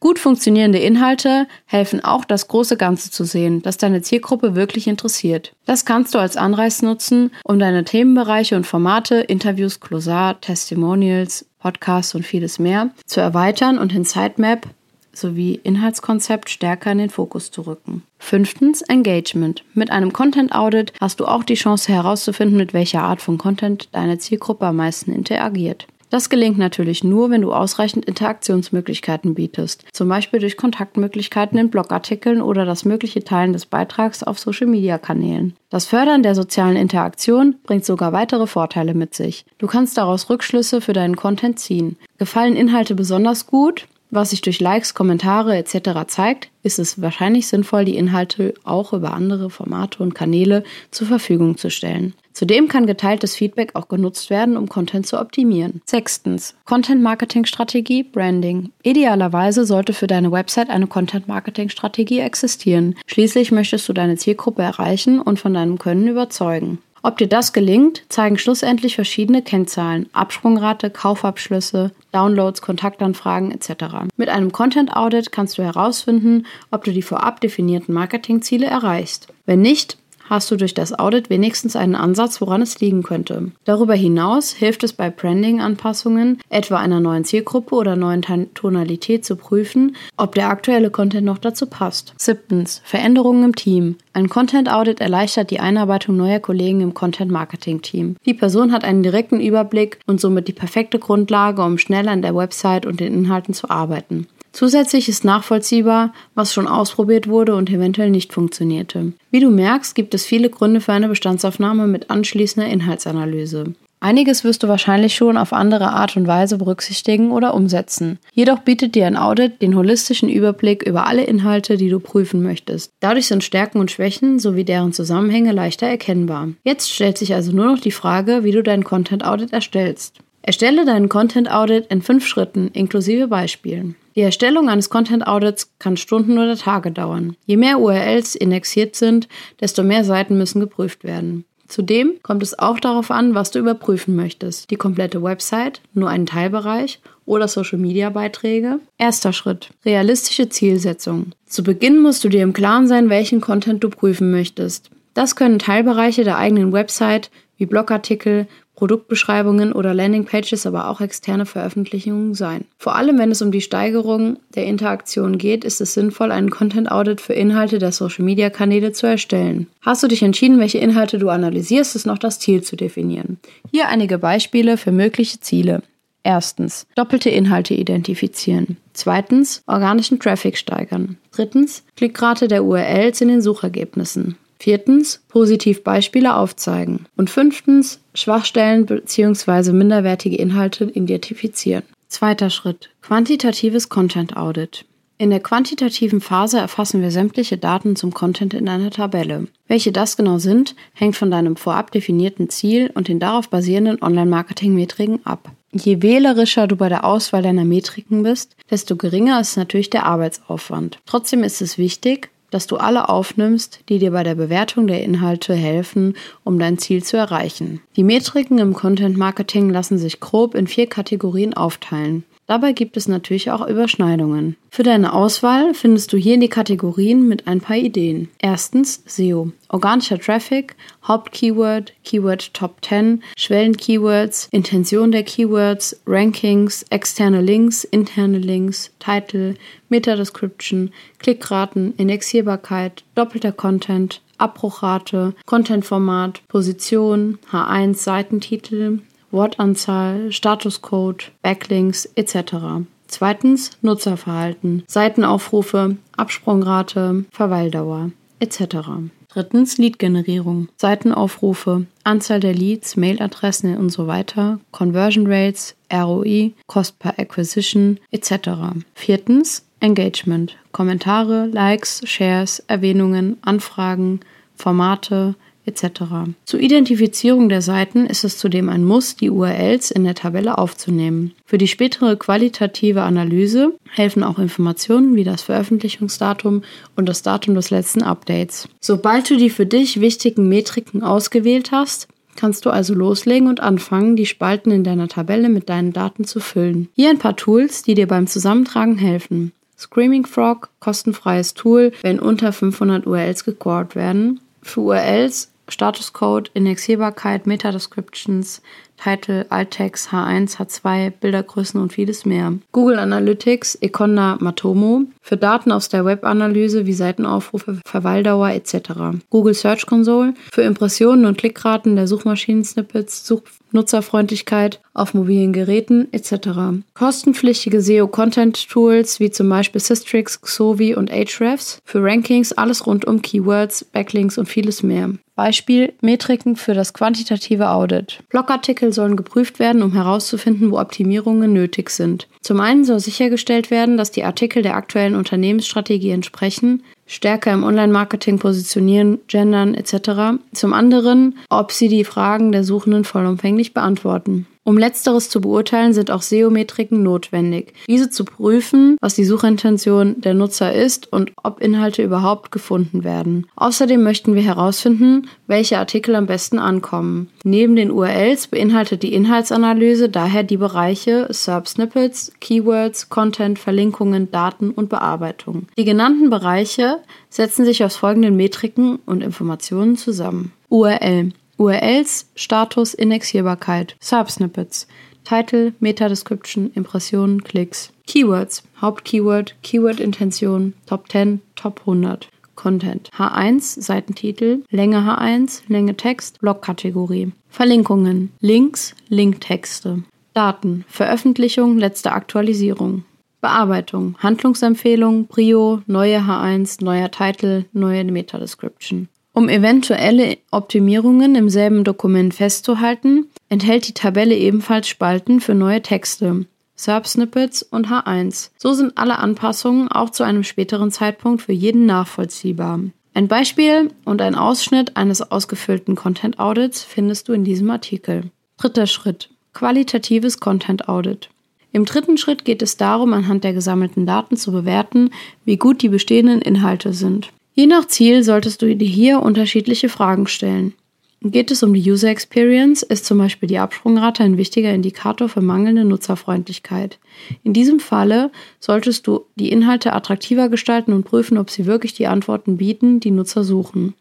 gut 0.01 0.19
funktionierende 0.19 0.79
Inhalte 0.79 1.49
helfen 1.65 2.05
auch, 2.05 2.27
das 2.27 2.47
große 2.47 2.77
Ganze 2.77 3.11
zu 3.11 3.25
sehen, 3.25 3.63
das 3.63 3.79
deine 3.79 4.03
Zielgruppe 4.03 4.55
wirklich 4.55 4.87
interessiert. 4.87 5.53
Das 5.65 5.87
kannst 5.87 6.15
du 6.15 6.19
als 6.19 6.37
Anreiz 6.37 6.83
nutzen, 6.83 7.33
um 7.43 7.59
deine 7.59 7.85
Themenbereiche 7.85 8.55
und 8.55 8.67
Formate, 8.67 9.17
Interviews, 9.17 9.81
Closar, 9.81 10.43
Testimonials, 10.43 11.47
Podcasts 11.59 12.15
und 12.15 12.27
vieles 12.27 12.59
mehr 12.59 12.91
zu 13.07 13.21
erweitern 13.21 13.79
und 13.79 13.95
in 13.95 14.05
Sitemap 14.05 14.67
sowie 15.15 15.59
Inhaltskonzept 15.63 16.51
stärker 16.51 16.93
in 16.93 16.99
den 16.99 17.11
Fokus 17.11 17.51
zu 17.51 17.63
rücken. 17.63 18.03
Fünftens, 18.19 18.83
Engagement. 18.83 19.65
Mit 19.73 19.91
einem 19.91 20.13
Content 20.13 20.55
Audit 20.55 20.93
hast 21.01 21.19
du 21.21 21.25
auch 21.25 21.45
die 21.45 21.55
Chance 21.55 21.91
herauszufinden, 21.91 22.59
mit 22.59 22.75
welcher 22.75 23.03
Art 23.03 23.23
von 23.23 23.39
Content 23.39 23.89
deine 23.93 24.19
Zielgruppe 24.19 24.67
am 24.67 24.77
meisten 24.77 25.13
interagiert. 25.13 25.87
Das 26.11 26.29
gelingt 26.29 26.59
natürlich 26.59 27.05
nur, 27.05 27.31
wenn 27.31 27.43
du 27.43 27.53
ausreichend 27.53 28.05
Interaktionsmöglichkeiten 28.05 29.35
bietest, 29.35 29.85
zum 29.93 30.09
Beispiel 30.09 30.41
durch 30.41 30.57
Kontaktmöglichkeiten 30.57 31.57
in 31.57 31.71
Blogartikeln 31.71 32.43
oder 32.43 32.65
das 32.65 32.85
mögliche 32.85 33.23
Teilen 33.23 33.53
des 33.53 33.67
Beitrags 33.67 34.25
auf 34.25 34.39
Social-Media-Kanälen. 34.39 35.55
Das 35.71 35.87
Fördern 35.87 36.25
der 36.25 36.35
sozialen 36.35 36.77
Interaktion 36.77 37.55
bringt 37.63 37.85
sogar 37.85 38.13
weitere 38.13 38.49
Vorteile 38.49 38.95
mit 38.95 39.15
sich. 39.15 39.45
Du 39.59 39.69
kannst 39.69 39.97
daraus 39.97 40.29
Rückschlüsse 40.29 40.81
für 40.81 40.93
deinen 40.93 41.17
Content 41.17 41.61
ziehen. 41.61 41.97
Gefallen 42.19 42.57
Inhalte 42.57 42.95
besonders 42.97 43.47
gut? 43.47 43.87
was 44.11 44.31
sich 44.31 44.41
durch 44.41 44.61
Likes, 44.61 44.95
Kommentare 44.95 45.57
etc. 45.57 46.07
zeigt, 46.07 46.51
ist 46.63 46.79
es 46.79 47.01
wahrscheinlich 47.01 47.47
sinnvoll, 47.47 47.85
die 47.85 47.97
Inhalte 47.97 48.55
auch 48.65 48.93
über 48.93 49.15
andere 49.15 49.51
Formate 49.51 50.03
und 50.03 50.15
Kanäle 50.15 50.65
zur 50.91 51.07
Verfügung 51.07 51.57
zu 51.57 51.71
stellen. 51.71 52.15
Zudem 52.33 52.69
kann 52.69 52.87
geteiltes 52.87 53.37
Feedback 53.37 53.71
auch 53.75 53.89
genutzt 53.89 54.31
werden, 54.31 54.57
um 54.57 54.69
Content 54.69 55.07
zu 55.07 55.19
optimieren. 55.21 55.83
Sechstens. 55.85 56.55
Content-Marketing-Strategie, 56.65 58.05
Branding. 58.05 58.71
Idealerweise 58.83 59.65
sollte 59.65 59.93
für 59.93 60.07
deine 60.07 60.33
Website 60.33 60.71
eine 60.71 60.87
Content-Marketing-Strategie 60.87 62.21
existieren. 62.21 62.95
Schließlich 63.07 63.53
möchtest 63.53 63.89
du 63.89 63.93
deine 63.93 64.17
Zielgruppe 64.17 64.63
erreichen 64.63 65.21
und 65.21 65.39
von 65.39 65.55
deinem 65.55 65.79
Können 65.79 66.09
überzeugen. 66.09 66.79
Ob 67.03 67.17
dir 67.17 67.29
das 67.29 67.55
gelingt, 67.55 68.03
zeigen 68.11 68.37
schlussendlich 68.37 68.95
verschiedene 68.95 69.41
Kennzahlen, 69.43 70.11
Absprungrate, 70.13 70.91
Kaufabschlüsse, 70.91 71.93
Downloads, 72.13 72.61
Kontaktanfragen 72.61 73.53
etc. 73.53 74.11
Mit 74.17 74.29
einem 74.29 74.53
Content 74.53 74.95
Audit 74.95 75.33
kannst 75.33 75.57
du 75.57 75.63
herausfinden, 75.63 76.47
ob 76.71 76.85
du 76.85 76.93
die 76.93 77.03
vorab 77.03 77.41
definierten 77.41 77.95
Marketingziele 77.95 78.67
erreichst. 78.67 79.29
Wenn 79.47 79.63
nicht, 79.63 79.97
hast 80.31 80.51
du 80.51 80.57
durch 80.57 80.73
das 80.73 80.99
Audit 80.99 81.29
wenigstens 81.29 81.77
einen 81.77 81.97
Ansatz, 81.97 82.41
woran 82.41 82.63
es 82.63 82.81
liegen 82.81 83.03
könnte. 83.03 83.51
Darüber 83.65 83.95
hinaus 83.95 84.53
hilft 84.53 84.85
es 84.85 84.93
bei 84.93 85.11
Branding-Anpassungen, 85.11 86.39
etwa 86.49 86.79
einer 86.79 87.01
neuen 87.01 87.25
Zielgruppe 87.25 87.75
oder 87.75 87.97
neuen 87.97 88.23
Tonalität 88.55 89.25
zu 89.25 89.37
prüfen, 89.37 89.97
ob 90.17 90.35
der 90.35 90.49
aktuelle 90.49 90.91
Content 90.91 91.27
noch 91.27 91.39
dazu 91.39 91.67
passt. 91.67 92.15
Siebtens. 92.17 92.81
Veränderungen 92.85 93.45
im 93.45 93.57
Team. 93.57 93.97
Ein 94.13 94.29
Content 94.29 94.71
Audit 94.71 95.01
erleichtert 95.01 95.51
die 95.51 95.61
Einarbeitung 95.61 96.17
neuer 96.17 96.41
Kollegen 96.41 96.81
im 96.81 96.95
Content 96.95 97.31
Marketing 97.31 97.83
Team. 97.83 98.17
Die 98.25 98.35
Person 98.35 98.73
hat 98.73 98.85
einen 98.85 99.03
direkten 99.03 99.41
Überblick 99.41 99.99
und 100.07 100.21
somit 100.21 100.47
die 100.47 100.53
perfekte 100.53 100.99
Grundlage, 100.99 101.63
um 101.63 101.79
schnell 101.79 102.09
an 102.09 102.23
der 102.23 102.37
Website 102.37 102.87
und 102.87 103.01
den 103.01 103.13
Inhalten 103.13 103.55
zu 103.55 103.69
arbeiten. 103.69 104.29
Zusätzlich 104.53 105.09
ist 105.09 105.25
nachvollziehbar, 105.25 106.13
was 106.35 106.53
schon 106.53 106.67
ausprobiert 106.67 107.29
wurde 107.29 107.55
und 107.55 107.71
eventuell 107.71 108.11
nicht 108.11 108.33
funktionierte. 108.33 109.13
Wie 109.31 109.41
du 109.41 109.51
merkst, 109.51 109.95
gibt 109.95 110.15
es 110.15 110.27
viele 110.27 110.51
Gründe 110.51 110.81
für 110.81 110.93
eine 110.93 111.09
Bestandsaufnahme 111.09 111.87
mit 111.87 112.11
anschließender 112.11 112.69
Inhaltsanalyse. 112.69 113.75
Einiges 114.03 114.45
wirst 114.45 114.63
du 114.63 114.69
wahrscheinlich 114.69 115.15
schon 115.15 115.37
auf 115.37 115.53
andere 115.53 115.91
Art 115.91 116.17
und 116.17 116.27
Weise 116.27 116.57
berücksichtigen 116.57 117.31
oder 117.33 117.53
umsetzen. 117.53 118.19
Jedoch 118.33 118.61
bietet 118.61 118.95
dir 118.95 119.07
ein 119.07 119.17
Audit 119.17 119.61
den 119.61 119.77
holistischen 119.77 120.31
Überblick 120.31 120.83
über 120.83 121.07
alle 121.07 121.25
Inhalte, 121.25 121.77
die 121.77 121.91
du 121.91 122.01
prüfen 122.01 122.43
möchtest. 122.43 122.93
Dadurch 123.01 123.27
sind 123.27 123.45
Stärken 123.45 123.79
und 123.79 123.91
Schwächen 123.91 124.39
sowie 124.39 124.65
deren 124.65 124.95
Zusammenhänge 124.95 125.53
leichter 125.53 125.87
erkennbar. 125.87 126.49
Jetzt 126.65 126.91
stellt 126.91 127.19
sich 127.19 127.35
also 127.35 127.53
nur 127.53 127.67
noch 127.67 127.79
die 127.79 127.91
Frage, 127.91 128.43
wie 128.43 128.53
du 128.53 128.63
dein 128.63 128.85
Content 128.85 129.23
Audit 129.23 129.53
erstellst. 129.53 130.17
Erstelle 130.41 130.87
deinen 130.87 131.11
Content 131.11 131.51
Audit 131.51 131.89
in 131.89 132.01
fünf 132.01 132.27
Schritten 132.27 132.69
inklusive 132.73 133.29
Beispielen. 133.29 133.97
Die 134.17 134.23
Erstellung 134.23 134.69
eines 134.69 134.91
Content 134.91 135.27
Audits 135.27 135.73
kann 135.79 135.97
Stunden 135.97 136.39
oder 136.39 136.57
Tage 136.57 136.91
dauern. 136.91 137.37
Je 137.47 137.57
mehr 137.57 137.79
URLs 137.79 138.35
indexiert 138.35 138.97
sind, 138.97 139.29
desto 139.61 139.83
mehr 139.83 140.05
Seiten 140.05 140.37
müssen 140.37 140.61
geprüft 140.61 141.05
werden. 141.05 141.45
Zudem 141.69 142.15
kommt 142.25 142.43
es 142.43 142.59
auch 142.59 142.81
darauf 142.81 143.13
an, 143.13 143.37
was 143.37 143.53
du 143.53 143.61
überprüfen 143.61 144.17
möchtest. 144.17 144.71
Die 144.73 144.77
komplette 144.77 145.23
Website, 145.23 145.81
nur 145.95 146.09
einen 146.09 146.27
Teilbereich 146.27 146.99
oder 147.27 147.47
Social-Media-Beiträge. 147.47 148.81
Erster 148.99 149.33
Schritt. 149.33 149.71
Realistische 149.85 150.49
Zielsetzung. 150.49 151.27
Zu 151.47 151.63
Beginn 151.63 152.01
musst 152.01 152.25
du 152.25 152.29
dir 152.29 152.43
im 152.43 152.53
Klaren 152.53 152.89
sein, 152.89 153.09
welchen 153.09 153.41
Content 153.41 153.85
du 153.85 153.89
prüfen 153.89 154.33
möchtest. 154.33 154.91
Das 155.15 155.37
können 155.37 155.61
Teilbereiche 155.61 156.25
der 156.25 156.39
eigenen 156.39 156.73
Website 156.73 157.31
wie 157.57 157.67
Blogartikel, 157.67 158.49
Produktbeschreibungen 158.81 159.75
oder 159.75 159.93
Landingpages, 159.93 160.65
aber 160.65 160.89
auch 160.89 161.03
externe 161.03 161.45
Veröffentlichungen 161.45 162.33
sein. 162.33 162.65
Vor 162.79 162.97
allem, 162.97 163.19
wenn 163.19 163.31
es 163.31 163.43
um 163.43 163.53
die 163.53 163.61
Steigerung 163.61 164.39
der 164.55 164.65
Interaktion 164.65 165.37
geht, 165.37 165.67
ist 165.67 165.83
es 165.83 165.93
sinnvoll, 165.93 166.33
einen 166.33 166.49
Content 166.49 166.91
Audit 166.91 167.21
für 167.21 167.35
Inhalte 167.35 167.79
der 167.79 167.93
Social 167.93 168.25
Media 168.25 168.49
Kanäle 168.49 168.93
zu 168.93 169.07
erstellen. 169.07 169.67
Hast 169.83 170.03
du 170.03 170.09
dich 170.09 170.23
entschieden, 170.23 170.59
welche 170.59 170.79
Inhalte 170.79 171.19
du 171.19 171.29
analysierst, 171.29 171.95
ist 171.95 172.07
noch 172.07 172.17
das 172.17 172.39
Ziel 172.39 172.63
zu 172.63 172.75
definieren. 172.75 173.39
Hier 173.71 173.89
einige 173.89 174.17
Beispiele 174.17 174.79
für 174.79 174.93
mögliche 174.93 175.41
Ziele. 175.41 175.83
Erstens, 176.23 176.87
doppelte 176.95 177.29
Inhalte 177.29 177.75
identifizieren. 177.75 178.79
Zweitens, 178.95 179.63
organischen 179.67 180.19
Traffic 180.19 180.57
steigern. 180.57 181.19
Drittens, 181.33 181.83
Klickrate 181.97 182.49
der 182.49 182.65
URLs 182.65 183.21
in 183.21 183.29
den 183.29 183.43
Suchergebnissen. 183.43 184.37
Viertens, 184.61 185.23
positiv 185.29 185.83
Beispiele 185.83 186.37
aufzeigen. 186.37 187.07
Und 187.17 187.31
fünftens, 187.31 187.99
Schwachstellen 188.13 188.85
bzw. 188.85 189.73
minderwertige 189.73 190.37
Inhalte 190.37 190.85
identifizieren. 190.85 191.83
Zweiter 192.09 192.51
Schritt, 192.51 192.91
quantitatives 193.01 193.89
Content 193.89 194.37
Audit. 194.37 194.85
In 195.17 195.31
der 195.31 195.41
quantitativen 195.41 196.21
Phase 196.21 196.59
erfassen 196.59 197.01
wir 197.01 197.11
sämtliche 197.11 197.57
Daten 197.57 197.97
zum 197.97 198.13
Content 198.13 198.53
in 198.53 198.69
einer 198.69 198.91
Tabelle. 198.91 199.49
Welche 199.67 199.93
das 199.93 200.19
genau 200.19 200.39
sind, 200.39 200.75
hängt 200.93 201.17
von 201.17 201.31
deinem 201.31 201.57
vorab 201.57 201.91
definierten 201.91 202.51
Ziel 202.51 202.91
und 202.93 203.09
den 203.09 203.19
darauf 203.19 203.49
basierenden 203.49 204.03
Online-Marketing-Metriken 204.03 205.25
ab. 205.25 205.51
Je 205.73 206.03
wählerischer 206.03 206.67
du 206.67 206.77
bei 206.77 206.89
der 206.91 207.05
Auswahl 207.05 207.43
deiner 207.43 207.65
Metriken 207.65 208.25
bist, 208.25 208.57
desto 208.71 208.97
geringer 208.97 209.41
ist 209.41 209.57
natürlich 209.57 209.89
der 209.89 210.05
Arbeitsaufwand. 210.05 210.99
Trotzdem 211.07 211.45
ist 211.45 211.63
es 211.63 211.79
wichtig, 211.79 212.31
dass 212.51 212.67
du 212.67 212.77
alle 212.77 213.09
aufnimmst, 213.09 213.81
die 213.89 213.99
dir 213.99 214.11
bei 214.11 214.23
der 214.23 214.35
Bewertung 214.35 214.87
der 214.87 215.03
Inhalte 215.03 215.55
helfen, 215.55 216.15
um 216.45 216.59
dein 216.59 216.79
Ziel 216.79 217.03
zu 217.03 217.17
erreichen. 217.17 217.81
Die 217.97 218.05
Metriken 218.05 218.59
im 218.59 218.75
Content 218.75 219.17
Marketing 219.17 219.71
lassen 219.71 219.99
sich 219.99 220.21
grob 220.21 220.55
in 220.55 220.67
vier 220.67 220.87
Kategorien 220.87 221.55
aufteilen. 221.55 222.25
Dabei 222.51 222.73
gibt 222.73 222.97
es 222.97 223.07
natürlich 223.07 223.53
auch 223.53 223.65
Überschneidungen. 223.65 224.57
Für 224.73 224.83
deine 224.83 225.13
Auswahl 225.13 225.73
findest 225.73 226.13
du 226.13 226.17
hier 226.17 226.35
in 226.35 226.41
die 226.41 226.49
Kategorien 226.49 227.29
mit 227.29 227.47
ein 227.47 227.61
paar 227.61 227.77
Ideen. 227.77 228.29
Erstens 228.41 229.05
SEO. 229.07 229.53
Organischer 229.69 230.19
Traffic, 230.19 230.75
Hauptkeyword, 231.07 231.93
Keyword 232.03 232.53
Top 232.53 232.85
10, 232.85 233.23
Schwellen-Keywords, 233.37 234.49
Intention 234.51 235.13
der 235.13 235.23
Keywords, 235.23 236.01
Rankings, 236.09 236.85
externe 236.91 237.41
Links, 237.41 237.85
interne 237.85 238.39
Links, 238.39 238.91
Title, 238.99 239.55
Meta-Description, 239.89 240.91
Klickraten, 241.21 241.95
Indexierbarkeit, 241.99 243.05
doppelter 243.15 243.53
Content, 243.53 244.23
Abbruchrate, 244.39 245.35
Contentformat, 245.47 246.43
Position, 246.49 247.39
H1 247.53 247.95
Seitentitel, 247.95 249.03
Wortanzahl, 249.31 250.33
Statuscode, 250.33 251.33
Backlinks 251.43 252.09
etc. 252.17 252.85
Zweitens 253.07 253.71
Nutzerverhalten, 253.83 254.85
Seitenaufrufe, 254.87 255.97
Absprungrate, 256.17 257.25
Verweildauer 257.31 258.11
etc. 258.39 259.11
Drittens 259.29 259.79
Lead-Generierung, 259.79 260.69
Seitenaufrufe, 260.77 261.87
Anzahl 262.03 262.41
der 262.41 262.55
Leads, 262.55 262.97
Mailadressen 262.97 263.77
und 263.77 263.91
so 263.91 264.07
weiter, 264.07 264.59
Conversion 264.73 265.27
Rates, 265.27 265.77
ROI, 265.93 266.53
Cost 266.67 266.99
per 266.99 267.19
Acquisition 267.19 268.01
etc. 268.11 268.51
Viertens 268.95 269.65
Engagement, 269.81 270.57
Kommentare, 270.73 271.47
Likes, 271.47 272.03
Shares, 272.05 272.61
Erwähnungen, 272.67 273.39
Anfragen, 273.43 274.21
Formate, 274.57 275.35
etc. 275.67 276.03
Zur 276.45 276.61
Identifizierung 276.61 277.49
der 277.49 277.63
Seiten 277.63 278.07
ist 278.07 278.25
es 278.25 278.39
zudem 278.39 278.69
ein 278.69 278.85
Muss, 278.85 279.17
die 279.17 279.31
URLs 279.31 279.91
in 279.91 280.05
der 280.05 280.15
Tabelle 280.15 280.59
aufzunehmen. 280.59 281.33
Für 281.45 281.59
die 281.59 281.69
spätere 281.69 282.17
qualitative 282.17 283.03
Analyse 283.03 283.75
helfen 283.91 284.23
auch 284.23 284.39
Informationen 284.39 285.17
wie 285.17 285.25
das 285.25 285.43
Veröffentlichungsdatum 285.43 286.63
und 286.97 287.09
das 287.09 287.23
Datum 287.23 287.55
des 287.55 287.71
letzten 287.71 288.03
Updates. 288.03 288.69
Sobald 288.81 289.29
du 289.31 289.37
die 289.37 289.51
für 289.51 289.67
dich 289.67 290.01
wichtigen 290.01 290.49
Metriken 290.49 291.03
ausgewählt 291.03 291.73
hast, 291.73 292.09
kannst 292.37 292.65
du 292.65 292.71
also 292.71 292.95
loslegen 292.95 293.49
und 293.49 293.61
anfangen, 293.61 294.17
die 294.17 294.27
Spalten 294.27 294.71
in 294.71 294.85
deiner 294.85 295.09
Tabelle 295.09 295.49
mit 295.49 295.69
deinen 295.69 295.93
Daten 295.93 296.25
zu 296.25 296.41
füllen. 296.41 296.89
Hier 296.95 297.11
ein 297.11 297.19
paar 297.19 297.37
Tools, 297.37 297.83
die 297.83 297.95
dir 297.95 298.07
beim 298.07 298.27
Zusammentragen 298.27 298.97
helfen. 298.97 299.53
Screaming 299.79 300.27
Frog, 300.27 300.71
kostenfreies 300.79 301.55
Tool, 301.55 301.93
wenn 302.03 302.19
unter 302.19 302.53
500 302.53 303.07
URLs 303.07 303.45
gecrawlt 303.45 303.95
werden. 303.95 304.41
Für 304.63 304.81
URLs 304.81 305.53
Statuscode, 305.69 306.51
Indexierbarkeit, 306.55 307.47
Meta-Descriptions, 307.47 308.63
Title, 309.03 309.47
Alttext, 309.49 310.11
H1, 310.11 310.57
H2, 310.57 311.11
Bildergrößen 311.11 311.81
und 311.81 311.93
vieles 311.93 312.27
mehr. 312.27 312.53
Google 312.73 312.99
Analytics, 312.99 313.77
Econda 313.77 314.37
Matomo 314.41 315.05
für 315.23 315.37
Daten 315.37 315.73
aus 315.73 315.89
der 315.89 316.05
Webanalyse 316.05 316.87
wie 316.87 316.93
Seitenaufrufe, 316.93 317.79
Verweildauer 317.85 318.51
etc. 318.51 319.21
Google 319.31 319.55
Search 319.55 319.87
Console 319.87 320.35
für 320.53 320.63
Impressionen 320.63 321.25
und 321.25 321.39
Klickraten 321.39 321.97
der 321.97 322.07
Suchmaschinen-Snippets, 322.07 323.27
Such 323.27 323.43
Nutzerfreundlichkeit 323.73 324.81
auf 324.95 325.15
mobilen 325.15 325.53
Geräten 325.53 326.09
etc. 326.13 326.83
Kostenpflichtige 326.95 327.81
SEO-Content-Tools 327.81 329.21
wie 329.21 329.31
zum 329.31 329.49
Beispiel 329.49 329.81
Systrix, 329.81 330.41
Xovi 330.41 330.95
und 330.95 331.11
Ahrefs 331.11 331.81
für 331.85 332.03
Rankings, 332.03 332.53
alles 332.53 332.87
rund 332.87 333.05
um 333.05 333.23
Keywords, 333.23 333.85
Backlinks 333.85 334.39
und 334.39 334.47
vieles 334.47 334.83
mehr. 334.83 335.11
Beispiel 335.37 335.95
Metriken 336.03 336.55
für 336.55 336.75
das 336.75 336.93
quantitative 336.93 337.71
Audit. 337.71 338.19
Blogartikel 338.29 338.90
sollen 338.93 339.17
geprüft 339.17 339.59
werden, 339.59 339.83
um 339.83 339.93
herauszufinden, 339.93 340.71
wo 340.71 340.79
Optimierungen 340.79 341.53
nötig 341.53 341.91
sind. 341.91 342.29
Zum 342.41 342.61
einen 342.61 342.85
soll 342.85 343.01
sichergestellt 343.01 343.71
werden, 343.71 343.97
dass 343.97 344.11
die 344.11 344.25
Artikel 344.25 344.63
der 344.63 344.77
aktuellen 344.77 345.15
Unternehmensstrategie 345.15 346.11
entsprechen, 346.11 346.83
stärker 347.07 347.53
im 347.53 347.65
Online-Marketing 347.65 348.39
positionieren, 348.39 349.19
gendern 349.27 349.75
etc. 349.75 350.41
Zum 350.53 350.73
anderen, 350.73 351.37
ob 351.49 351.73
sie 351.73 351.89
die 351.89 352.05
Fragen 352.05 352.53
der 352.53 352.65
Suchenden 352.65 353.05
vollumfänglich 353.05 353.75
beantworten. 353.75 354.47
Um 354.71 354.79
letzteres 354.79 355.29
zu 355.29 355.41
beurteilen, 355.41 355.95
sind 355.95 356.13
auch 356.13 356.23
SEO-Metriken 356.23 357.03
notwendig. 357.03 357.75
Diese 357.89 358.09
zu 358.09 358.25
prüfen, 358.25 358.97
was 359.01 359.17
die 359.17 359.25
Suchintention 359.25 360.21
der 360.21 360.33
Nutzer 360.33 360.73
ist 360.73 361.13
und 361.13 361.33
ob 361.43 361.61
Inhalte 361.61 362.05
überhaupt 362.05 362.53
gefunden 362.53 363.03
werden. 363.03 363.49
Außerdem 363.57 364.01
möchten 364.01 364.37
wir 364.37 364.43
herausfinden, 364.43 365.27
welche 365.49 365.79
Artikel 365.79 366.15
am 366.15 366.27
besten 366.27 366.61
ankommen. 366.61 367.31
Neben 367.43 367.75
den 367.75 367.91
URLs 367.91 368.47
beinhaltet 368.47 369.03
die 369.03 369.13
Inhaltsanalyse 369.13 370.09
daher 370.09 370.45
die 370.45 370.57
Bereiche 370.57 371.27
SERP-Snippets, 371.29 372.31
Keywords, 372.39 373.09
Content, 373.09 373.59
Verlinkungen, 373.59 374.31
Daten 374.31 374.71
und 374.71 374.89
Bearbeitung. 374.89 375.67
Die 375.79 375.85
genannten 375.85 376.31
Bereiche 376.31 376.99
setzen 377.29 377.65
sich 377.65 377.83
aus 377.83 377.97
folgenden 377.97 378.37
Metriken 378.37 379.01
und 379.05 379.25
Informationen 379.25 379.97
zusammen. 379.97 380.53
URL 380.69 381.33
URLs, 381.61 382.25
Status, 382.37 382.95
Indexierbarkeit, 382.95 383.95
Subsnippets, 384.01 384.87
Title, 385.25 385.75
Meta-Description, 385.79 386.73
Impressionen, 386.75 387.45
Klicks. 387.45 387.93
Keywords, 388.07 388.63
Hauptkeyword, 388.81 389.53
Keyword-Intention, 389.63 390.73
Top 390.87 391.11
10, 391.11 391.43
Top 391.57 391.87
100. 391.87 392.29
Content. 392.57 393.11
H1, 393.13 393.81
Seitentitel, 393.81 394.65
Länge 394.71 394.97
H1, 394.97 395.63
Länge 395.69 395.97
Text, 395.97 396.41
Blogkategorie. 396.41 397.33
Verlinkungen, 397.51 398.33
Links, 398.41 398.95
Linktexte. 399.09 400.03
Daten, 400.33 400.87
Veröffentlichung, 400.89 401.77
letzte 401.77 402.13
Aktualisierung. 402.13 403.05
Bearbeitung, 403.43 404.17
Handlungsempfehlung, 404.19 405.27
Prio, 405.27 405.83
neue 405.87 406.21
H1, 406.21 406.83
neuer 406.83 407.11
Titel, 407.11 407.67
neue 407.73 408.05
Meta-Description. 408.05 409.09
Um 409.33 409.49
eventuelle 409.49 410.39
Optimierungen 410.51 411.37
im 411.37 411.49
selben 411.49 411.85
Dokument 411.85 412.35
festzuhalten, 412.35 413.27
enthält 413.49 413.87
die 413.87 413.95
Tabelle 413.95 414.37
ebenfalls 414.37 414.89
Spalten 414.89 415.41
für 415.41 415.55
neue 415.55 415.83
Texte, 415.83 416.47
SERP-Snippets 416.75 417.63
und 417.63 417.89
H1. 417.89 418.51
So 418.57 418.73
sind 418.73 418.99
alle 418.99 419.19
Anpassungen 419.19 419.89
auch 419.89 420.11
zu 420.11 420.25
einem 420.25 420.43
späteren 420.43 420.91
Zeitpunkt 420.91 421.43
für 421.43 421.53
jeden 421.53 421.87
nachvollziehbar. 421.87 422.81
Ein 423.15 423.29
Beispiel 423.29 423.91
und 424.05 424.23
ein 424.23 424.35
Ausschnitt 424.35 424.97
eines 424.97 425.21
ausgefüllten 425.21 425.95
Content 425.95 426.39
Audits 426.39 426.83
findest 426.83 427.29
du 427.29 427.33
in 427.33 427.45
diesem 427.45 427.71
Artikel. 427.71 428.31
Dritter 428.57 428.87
Schritt. 428.87 429.31
Qualitatives 429.53 430.39
Content 430.39 430.89
Audit. 430.89 431.29
Im 431.73 431.85
dritten 431.85 432.19
Schritt 432.19 432.45
geht 432.45 432.63
es 432.63 432.77
darum, 432.77 433.13
anhand 433.13 433.45
der 433.45 433.53
gesammelten 433.53 434.07
Daten 434.07 434.37
zu 434.37 434.53
bewerten, 434.53 435.11
wie 435.45 435.57
gut 435.57 435.83
die 435.83 435.89
bestehenden 435.89 436.41
Inhalte 436.41 436.93
sind. 436.93 437.31
Je 437.61 437.67
nach 437.67 437.87
Ziel 437.87 438.23
solltest 438.23 438.63
du 438.63 438.75
dir 438.75 438.89
hier 438.89 439.21
unterschiedliche 439.21 439.91
Fragen 439.91 440.27
stellen. 440.27 440.73
Geht 441.21 441.51
es 441.51 441.63
um 441.63 441.75
die 441.75 441.91
User 441.91 442.09
Experience, 442.09 442.83
ist 442.83 443.05
zum 443.05 443.19
Beispiel 443.19 443.51
die 443.51 443.59
Absprungrate 443.59 444.23
ein 444.23 444.39
wichtiger 444.39 444.73
Indikator 444.73 445.29
für 445.29 445.43
mangelnde 445.43 445.85
Nutzerfreundlichkeit. 445.85 446.99
In 447.43 447.53
diesem 447.53 447.79
Falle 447.79 448.31
solltest 448.61 449.07
du 449.07 449.27
die 449.35 449.53
Inhalte 449.53 449.93
attraktiver 449.93 450.49
gestalten 450.49 450.95
und 450.95 451.05
prüfen, 451.05 451.37
ob 451.37 451.51
sie 451.51 451.67
wirklich 451.67 451.93
die 451.93 452.07
Antworten 452.07 452.57
bieten, 452.57 452.99
die 452.99 453.11
Nutzer 453.11 453.45
suchen. 453.45 453.93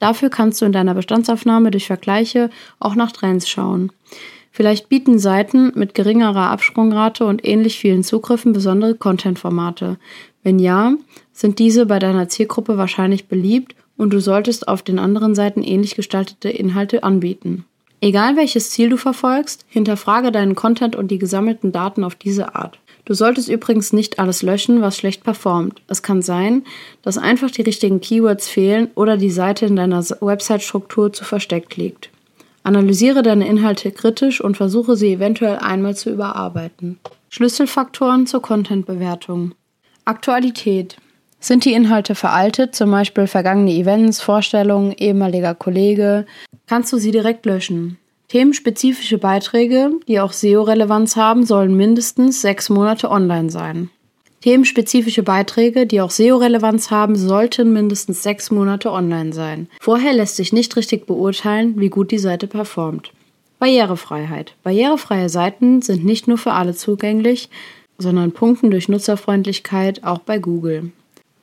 Dafür 0.00 0.28
kannst 0.28 0.60
du 0.60 0.66
in 0.66 0.72
deiner 0.72 0.92
Bestandsaufnahme 0.92 1.70
durch 1.70 1.86
Vergleiche 1.86 2.50
auch 2.78 2.94
nach 2.94 3.12
Trends 3.12 3.48
schauen. 3.48 3.90
Vielleicht 4.50 4.88
bieten 4.90 5.18
Seiten 5.18 5.72
mit 5.76 5.94
geringerer 5.94 6.50
Absprungrate 6.50 7.24
und 7.24 7.46
ähnlich 7.46 7.78
vielen 7.78 8.02
Zugriffen 8.04 8.52
besondere 8.52 8.96
Content-Formate. 8.96 9.98
Wenn 10.48 10.58
ja, 10.58 10.94
sind 11.34 11.58
diese 11.58 11.84
bei 11.84 11.98
deiner 11.98 12.30
Zielgruppe 12.30 12.78
wahrscheinlich 12.78 13.28
beliebt 13.28 13.74
und 13.98 14.14
du 14.14 14.18
solltest 14.18 14.66
auf 14.66 14.80
den 14.80 14.98
anderen 14.98 15.34
Seiten 15.34 15.62
ähnlich 15.62 15.94
gestaltete 15.94 16.48
Inhalte 16.48 17.02
anbieten. 17.02 17.66
Egal 18.00 18.34
welches 18.36 18.70
Ziel 18.70 18.88
du 18.88 18.96
verfolgst, 18.96 19.66
hinterfrage 19.68 20.32
deinen 20.32 20.54
Content 20.54 20.96
und 20.96 21.10
die 21.10 21.18
gesammelten 21.18 21.70
Daten 21.70 22.02
auf 22.02 22.14
diese 22.14 22.54
Art. 22.54 22.78
Du 23.04 23.12
solltest 23.12 23.50
übrigens 23.50 23.92
nicht 23.92 24.18
alles 24.18 24.40
löschen, 24.40 24.80
was 24.80 24.96
schlecht 24.96 25.22
performt. 25.22 25.82
Es 25.86 26.02
kann 26.02 26.22
sein, 26.22 26.64
dass 27.02 27.18
einfach 27.18 27.50
die 27.50 27.60
richtigen 27.60 28.00
Keywords 28.00 28.48
fehlen 28.48 28.88
oder 28.94 29.18
die 29.18 29.30
Seite 29.30 29.66
in 29.66 29.76
deiner 29.76 30.02
Website-Struktur 30.02 31.12
zu 31.12 31.26
versteckt 31.26 31.76
liegt. 31.76 32.08
Analysiere 32.62 33.22
deine 33.22 33.46
Inhalte 33.46 33.90
kritisch 33.90 34.40
und 34.40 34.56
versuche 34.56 34.96
sie 34.96 35.12
eventuell 35.12 35.58
einmal 35.58 35.94
zu 35.94 36.08
überarbeiten. 36.08 36.98
Schlüsselfaktoren 37.28 38.26
zur 38.26 38.40
Content-Bewertung. 38.40 39.52
Aktualität. 40.08 40.96
Sind 41.38 41.66
die 41.66 41.74
Inhalte 41.74 42.14
veraltet, 42.14 42.74
zum 42.74 42.90
Beispiel 42.90 43.26
vergangene 43.26 43.72
Events, 43.72 44.22
Vorstellungen, 44.22 44.92
ehemaliger 44.92 45.54
Kollege, 45.54 46.24
kannst 46.66 46.94
du 46.94 46.96
sie 46.96 47.10
direkt 47.10 47.44
löschen. 47.44 47.98
Themenspezifische 48.28 49.18
Beiträge, 49.18 49.90
die 50.08 50.18
auch 50.18 50.32
SEO-Relevanz 50.32 51.16
haben, 51.16 51.44
sollen 51.44 51.76
mindestens 51.76 52.40
sechs 52.40 52.70
Monate 52.70 53.10
online 53.10 53.50
sein. 53.50 53.90
Themenspezifische 54.40 55.22
Beiträge, 55.22 55.86
die 55.86 56.00
auch 56.00 56.10
SEO-Relevanz 56.10 56.90
haben, 56.90 57.14
sollten 57.14 57.74
mindestens 57.74 58.22
sechs 58.22 58.50
Monate 58.50 58.90
online 58.90 59.34
sein. 59.34 59.68
Vorher 59.78 60.14
lässt 60.14 60.36
sich 60.36 60.54
nicht 60.54 60.74
richtig 60.76 61.06
beurteilen, 61.06 61.78
wie 61.78 61.90
gut 61.90 62.12
die 62.12 62.18
Seite 62.18 62.46
performt. 62.46 63.12
Barrierefreiheit. 63.58 64.54
Barrierefreie 64.62 65.28
Seiten 65.28 65.82
sind 65.82 66.04
nicht 66.04 66.28
nur 66.28 66.38
für 66.38 66.52
alle 66.52 66.74
zugänglich, 66.74 67.50
sondern 67.98 68.32
punkten 68.32 68.70
durch 68.70 68.88
Nutzerfreundlichkeit 68.88 70.04
auch 70.04 70.20
bei 70.20 70.38
Google. 70.38 70.92